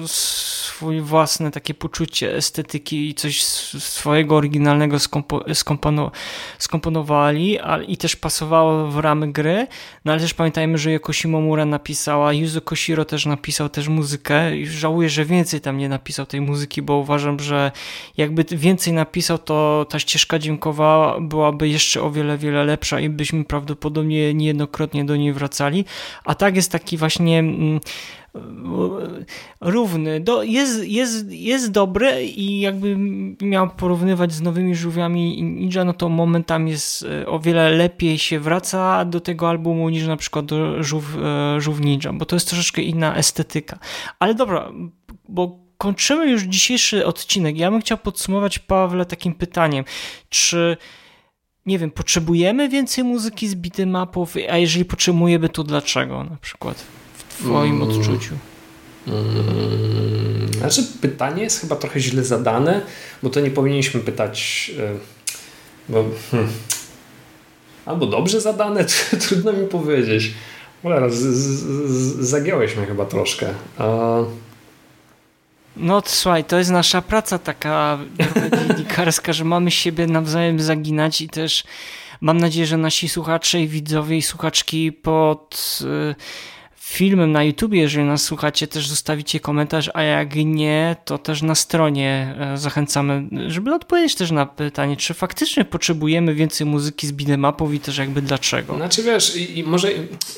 [0.07, 6.11] swoje własne takie poczucie estetyki i coś swojego oryginalnego skompo, skompono,
[6.59, 9.67] skomponowali ale, i też pasowało w ramy gry,
[10.05, 14.67] no ale też pamiętajmy, że Yoko Shimomura napisała, Yuzo Koshiro też napisał też muzykę i
[14.67, 17.73] żałuję, że więcej tam nie napisał tej muzyki, bo uważam, że
[18.17, 23.45] jakby więcej napisał, to ta ścieżka dźwiękowa byłaby jeszcze o wiele, wiele lepsza i byśmy
[23.45, 25.85] prawdopodobnie prawdopodobnie niejednokrotnie do niej wracali,
[26.25, 27.81] a tak jest taki właśnie mm,
[29.61, 30.21] równy.
[30.21, 32.97] Do, jest, jest, jest dobry i jakby
[33.43, 38.41] miał porównywać z nowymi żółwiami Ninja, no to momentami jest e, o wiele lepiej się
[38.41, 42.49] wraca do tego albumu niż na przykład do żółw, e, żółw Ninja, bo to jest
[42.49, 43.79] troszeczkę inna estetyka.
[44.19, 44.73] Ale dobra,
[45.29, 47.59] bo kończymy już dzisiejszy odcinek.
[47.59, 49.85] Ja bym chciał podsumować Pawle takim pytaniem,
[50.29, 50.77] czy
[51.67, 56.85] nie wiem, potrzebujemy więcej muzyki z bitmapów, a jeżeli potrzebujemy, to dlaczego na przykład?
[57.19, 57.89] w Twoim mm.
[57.89, 58.35] odczuciu?
[59.07, 60.49] Mm.
[60.59, 62.83] Znaczy, pytanie jest chyba trochę źle zadane,
[63.23, 64.93] bo to nie powinniśmy pytać, e,
[65.89, 66.53] bo hmm,
[67.87, 68.85] albo dobrze zadane,
[69.29, 70.35] trudno mi powiedzieć.
[70.83, 71.07] Cholera,
[72.21, 73.55] zagiąłeś mnie chyba troszkę.
[75.77, 77.99] No słuchaj, to jest nasza praca taka
[78.69, 81.65] dziennikarska, że mamy siebie nawzajem zaginać i też
[82.21, 86.15] mam nadzieję, że nasi słuchacze i widzowie i słuchaczki pod y,
[86.87, 91.55] filmem na YouTubie, jeżeli nas słuchacie, też zostawicie komentarz, a jak nie, to też na
[91.55, 97.75] stronie e, zachęcamy, żeby odpowiedzieć też na pytanie, czy faktycznie potrzebujemy więcej muzyki z beat'emapów
[97.75, 98.77] i też jakby dlaczego.
[98.77, 99.89] Znaczy wiesz, i, i może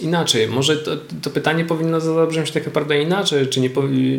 [0.00, 3.70] inaczej, może to, to, pytanie powinno zabrzmieć tak naprawdę inaczej, czy nie,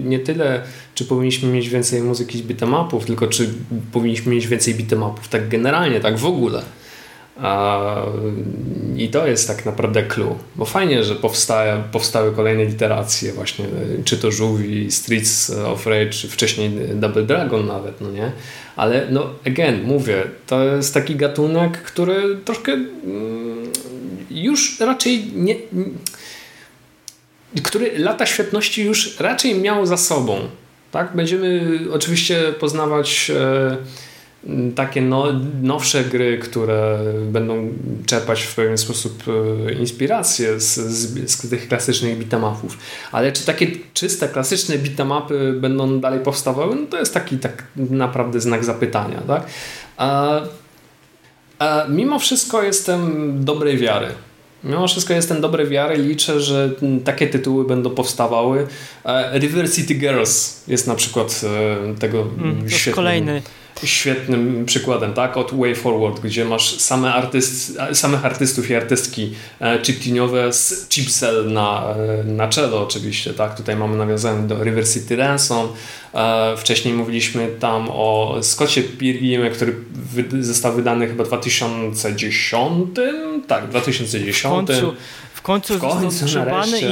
[0.03, 0.63] nie tyle,
[0.95, 3.49] czy powinniśmy mieć więcej muzyki z beat'emapów, tylko czy
[3.91, 6.63] powinniśmy mieć więcej beat'emapów tak generalnie, tak w ogóle.
[8.97, 13.65] I to jest tak naprawdę clue, bo fajnie, że powstaje, powstały kolejne literacje właśnie,
[14.05, 18.31] czy to Żółwi, Streets of Rage, czy wcześniej Double Dragon nawet, no nie?
[18.75, 23.71] Ale no again, mówię, to jest taki gatunek, który troszkę mm,
[24.31, 25.55] już raczej nie...
[27.63, 30.39] który lata świetności już raczej miał za sobą,
[30.91, 31.15] tak?
[31.15, 33.77] Będziemy oczywiście poznawać e,
[34.75, 35.25] takie no,
[35.61, 36.99] nowsze gry, które
[37.31, 37.73] będą
[38.05, 39.23] czerpać w pewien sposób
[39.67, 42.77] e, inspirację z, z, z tych klasycznych bitamapów.
[43.11, 46.75] Ale czy takie czyste, klasyczne bitamapy będą dalej powstawały?
[46.75, 49.21] No to jest taki tak naprawdę znak zapytania.
[49.27, 49.45] Tak?
[49.97, 50.39] A,
[51.59, 54.07] a mimo wszystko jestem dobrej wiary.
[54.63, 56.71] Mimo wszystko jestem dobrej wiary, liczę, że
[57.03, 58.67] takie tytuły będą powstawały.
[59.05, 63.41] E, River City Girls jest na przykład e, tego mm, świetnym, kolejny
[63.83, 65.37] świetnym przykładem, tak?
[65.37, 71.53] Od Way Forward, gdzie masz same artyst, samych artystów i artystki e, chiptiniowe z chipsel
[71.53, 73.57] na, e, na czele oczywiście, tak?
[73.57, 75.67] Tutaj mamy nawiązanie do River City Ransom.
[76.13, 79.75] E, wcześniej mówiliśmy tam o Scottie Pilgrimie, który
[80.39, 82.89] został wydany chyba w 2010.
[83.47, 84.43] Tak, w 2010.
[84.43, 84.93] W końcu,
[85.33, 86.45] w końcu, w końcu został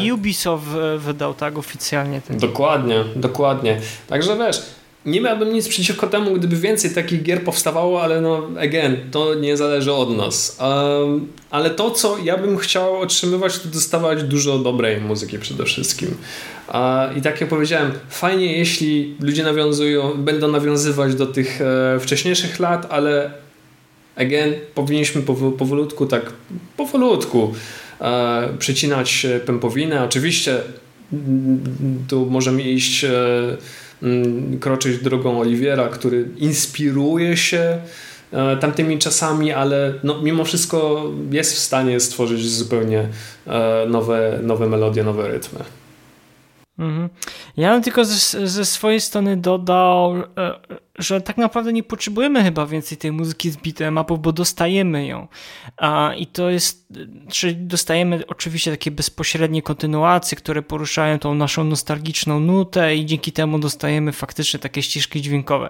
[0.03, 0.65] i Ubisoft
[0.97, 2.21] wydał tak oficjalnie.
[2.21, 2.37] Ten.
[2.37, 3.81] Dokładnie, dokładnie.
[4.07, 4.61] Także wiesz,
[5.07, 9.57] nie miałbym nic przeciwko temu, gdyby więcej takich gier powstawało, ale no, again, to nie
[9.57, 10.57] zależy od nas.
[10.61, 16.15] Um, ale to, co ja bym chciał otrzymywać, to dostawać dużo dobrej muzyki przede wszystkim.
[17.17, 22.87] I tak jak powiedziałem, fajnie, jeśli ludzie nawiązują, będą nawiązywać do tych e, wcześniejszych lat,
[22.89, 23.31] ale
[24.15, 25.21] again, powinniśmy
[25.57, 26.33] powolutku, tak
[26.77, 27.53] powolutku
[28.01, 30.03] e, przecinać pępowinę.
[30.03, 30.61] Oczywiście
[32.07, 33.09] tu możemy iść e,
[34.59, 37.77] kroczyć drogą Oliwiera, który inspiruje się
[38.31, 43.07] e, tamtymi czasami, ale no, mimo wszystko jest w stanie stworzyć zupełnie
[43.47, 45.59] e, nowe, nowe melodie, nowe rytmy.
[46.79, 47.09] Mhm.
[47.57, 50.23] Ja bym tylko ze, ze, swojej strony dodał, e,
[50.97, 55.27] że tak naprawdę nie potrzebujemy chyba więcej tej muzyki z beat'em upów, bo dostajemy ją.
[55.77, 56.93] A, I to jest,
[57.31, 63.59] czyli dostajemy oczywiście takie bezpośrednie kontynuacje, które poruszają tą naszą nostalgiczną nutę i dzięki temu
[63.59, 65.69] dostajemy faktycznie takie ścieżki dźwiękowe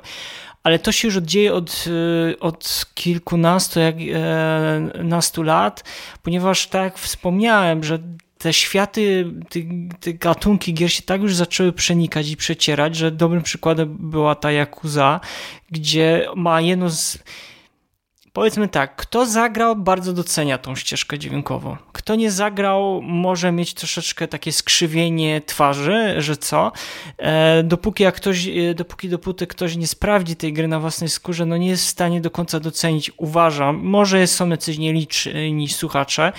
[0.68, 1.86] ale to się już dzieje od,
[2.32, 5.84] e, od kilkunastu, jak, e, lat,
[6.24, 8.00] ponieważ tak jak wspomniałem, że
[8.38, 9.34] te światy,
[10.00, 14.52] te, gatunki gier się tak już zaczęły przenikać i przecierać, że dobrym przykładem była ta
[14.52, 15.20] Yakuza,
[15.72, 17.20] gdzie ma jedno z
[18.38, 21.78] powiedzmy tak, kto zagrał, bardzo docenia tą ścieżkę dźwiękową.
[21.92, 26.72] Kto nie zagrał, może mieć troszeczkę takie skrzywienie twarzy, że co.
[27.18, 31.46] E, dopóki jak ktoś, e, dopóki dopóty ktoś nie sprawdzi tej gry na własnej skórze,
[31.46, 33.78] no nie jest w stanie do końca docenić, uważam.
[33.78, 36.34] Może są jacyś nieliczni słuchacze,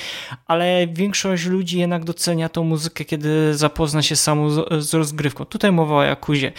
[0.47, 5.45] ale większość ludzi jednak docenia tą muzykę, kiedy zapozna się samo z, z rozgrywką.
[5.45, 6.53] Tutaj mowa o Jakuzie.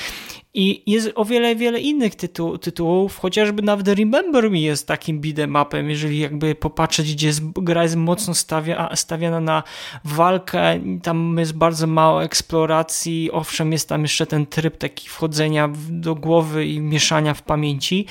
[0.53, 5.61] I jest o wiele, wiele innych tytuł, tytułów, chociażby nawet Remember Me jest takim beat'em
[5.61, 9.63] upem, jeżeli jakby popatrzeć, gdzie jest, gra jest mocno stawia, stawiana na
[10.05, 16.15] walkę, tam jest bardzo mało eksploracji, owszem jest tam jeszcze ten tryb taki wchodzenia do
[16.15, 18.05] głowy i mieszania w pamięci,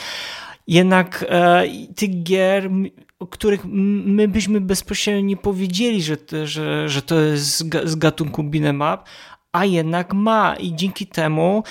[0.66, 1.64] jednak e,
[1.96, 2.70] tych gier
[3.18, 8.94] o których my byśmy bezpośrednio nie powiedzieli, że, że, że to jest z gatunku beat'em
[8.94, 9.04] up,
[9.52, 10.56] a jednak ma.
[10.56, 11.62] I dzięki temu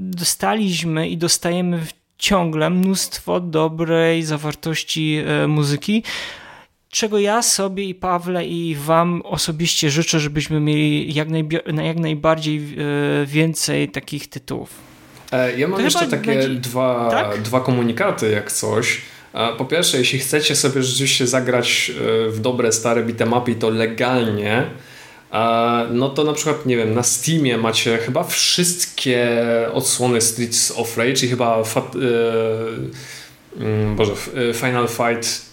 [0.00, 1.86] dostaliśmy i dostajemy
[2.18, 6.02] ciągle mnóstwo dobrej zawartości e, muzyki,
[6.88, 11.28] czego ja sobie i Pawle i Wam osobiście życzę, żebyśmy mieli jak,
[11.84, 14.70] jak najbardziej e, więcej takich tytułów.
[15.32, 16.48] E, ja mam to jeszcze takie będzie...
[16.48, 17.42] dwa, tak?
[17.42, 19.00] dwa komunikaty, jak coś.
[19.58, 21.92] Po pierwsze, jeśli chcecie sobie rzeczywiście zagrać
[22.28, 24.66] w dobre, stare bitemapy, to legalnie,
[25.90, 29.28] no to na przykład, nie wiem, na Steamie macie chyba wszystkie
[29.72, 32.00] odsłony Streets of Rage i chyba fat, yy,
[33.56, 34.12] yy, Boże,
[34.54, 35.52] Final Fight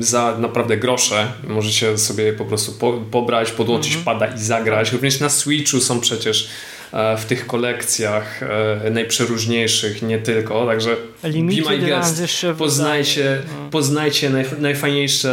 [0.00, 1.32] za naprawdę grosze.
[1.48, 4.04] Możecie sobie po prostu po, pobrać, podłączyć mm -hmm.
[4.04, 4.92] pada i zagrać.
[4.92, 6.48] Również na Switchu są przecież
[6.92, 13.70] e, w tych kolekcjach e, najprzeróżniejszych, nie tylko, także Limited be my guest, poznajcie, no.
[13.70, 15.30] poznajcie najfajniejsze,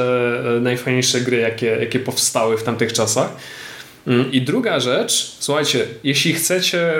[0.57, 3.29] e, najfajniejsze gry, jakie, jakie powstały w tamtych czasach.
[4.07, 6.93] Mm, I druga rzecz, słuchajcie, jeśli chcecie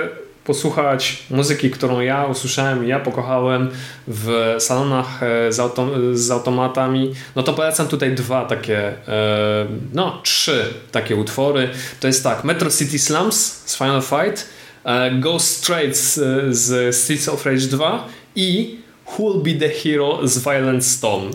[0.46, 3.70] posłuchać muzyki, którą ja usłyszałem, ja pokochałem
[4.08, 8.78] w salonach e, z, autom z automatami, no to polecam tutaj dwa takie,
[9.08, 11.68] e, no trzy takie utwory.
[12.00, 14.46] To jest tak, Metro City Slums z Final Fight,
[14.84, 16.14] e, Ghost Straight z,
[16.56, 20.84] z Streets of Rage 2 i Who Will Be The Hero z Violent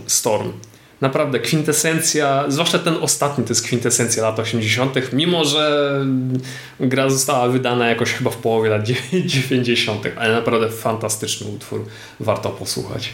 [0.07, 0.51] Storm.
[1.01, 5.91] Naprawdę kwintesencja, zwłaszcza ten ostatni to jest kwintesencja lat 80., mimo że
[6.79, 8.83] gra została wydana jakoś chyba w połowie lat
[9.25, 11.85] 90., ale naprawdę fantastyczny utwór,
[12.19, 13.09] warto posłuchać.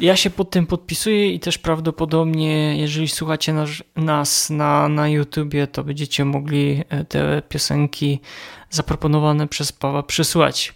[0.00, 5.66] Ja się pod tym podpisuję i też prawdopodobnie, jeżeli słuchacie nas, nas na, na YouTubie,
[5.66, 8.20] to będziecie mogli e, te piosenki
[8.70, 10.74] zaproponowane przez Pawła przysłać.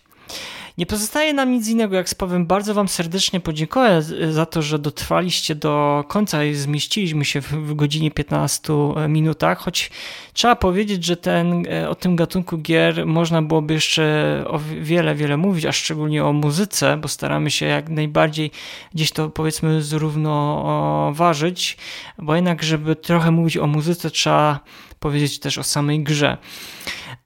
[0.79, 4.79] Nie pozostaje nam nic innego, jak z Pawłem bardzo Wam serdecznie podziękuję za to, że
[4.79, 8.73] dotrwaliście do końca i zmieściliśmy się w, godzinie 15
[9.09, 9.91] minutach, choć
[10.33, 15.37] trzeba powiedzieć, że ten, e, o tym gatunku gier można byłoby jeszcze o wiele, wiele
[15.37, 18.51] mówić, a szczególnie o muzyce, bo staramy się jak najbardziej
[18.95, 21.77] gdzieś to powiedzmy zrównoważyć,
[22.19, 24.61] bo jednak, żeby trochę mówić o muzyce, trzeba
[25.01, 26.37] powiedzieć też o samej grze.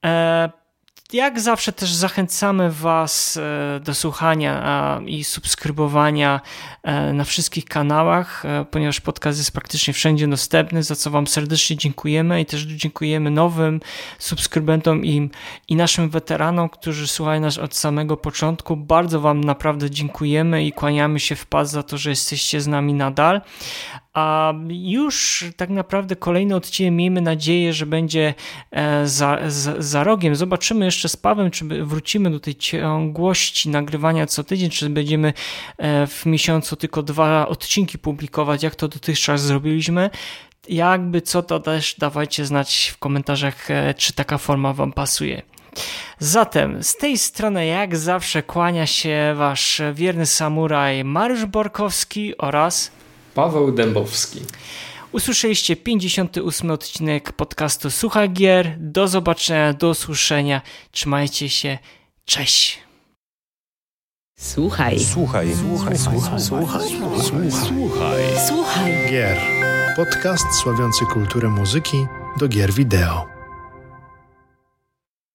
[0.05, 0.62] E,
[1.15, 6.41] jak zawsze też zachęcamy Was e, do słuchania i subskrybowania
[6.83, 11.77] e, na wszystkich kanałach, e, ponieważ podcast jest praktycznie wszędzie dostępny, za co Wam serdecznie
[11.77, 13.81] dziękujemy i też dziękujemy nowym
[14.19, 15.31] subskrybentom i,
[15.69, 18.77] i naszym weteranom, którzy słuchają nas od samego początku.
[18.77, 22.95] Bardzo Wam naprawdę dziękujemy i kłaniamy się w pas za to, że jesteście z nami
[22.95, 23.41] nadal.
[24.13, 28.35] A już tak naprawdę kolejny odcinek miejmy nadzieję, że będzie
[28.71, 30.37] e, za, za, za rogiem.
[30.37, 35.33] Zobaczymy jeszcze z Pawem, czy wrócimy do tej ciągłości nagrywania co tydzień, czy będziemy
[35.79, 40.11] e, w miesiącu tylko dwa odcinki publikować, jak to dotychczas zrobiliśmy.
[40.69, 45.43] Jakby co, to też dawajcie znać w komentarzach, e, czy taka forma Wam pasuje.
[46.19, 52.91] Zatem z tej strony jak zawsze kłania się Wasz wierny samuraj Mariusz Borkowski oraz
[53.35, 54.41] Paweł Dębowski.
[55.13, 58.77] Usłyszeliście 58 odcinek podcastu Sucha Gier.
[58.79, 60.63] Do zobaczenia, do usłyszenia.
[60.91, 61.79] Trzymajcie się.
[62.25, 62.79] Cześć.
[64.39, 64.99] Słuchaj.
[65.01, 65.55] Słuchaj.
[65.55, 65.99] Słuchaj.
[65.99, 66.41] Słuchaj.
[66.41, 66.89] Słuchaj.
[67.51, 68.23] Słuchaj.
[68.49, 68.93] Słuchaj.
[69.11, 69.39] Gier.
[69.97, 72.07] Podcast sławiący kulturę muzyki
[72.39, 73.32] do gier wideo.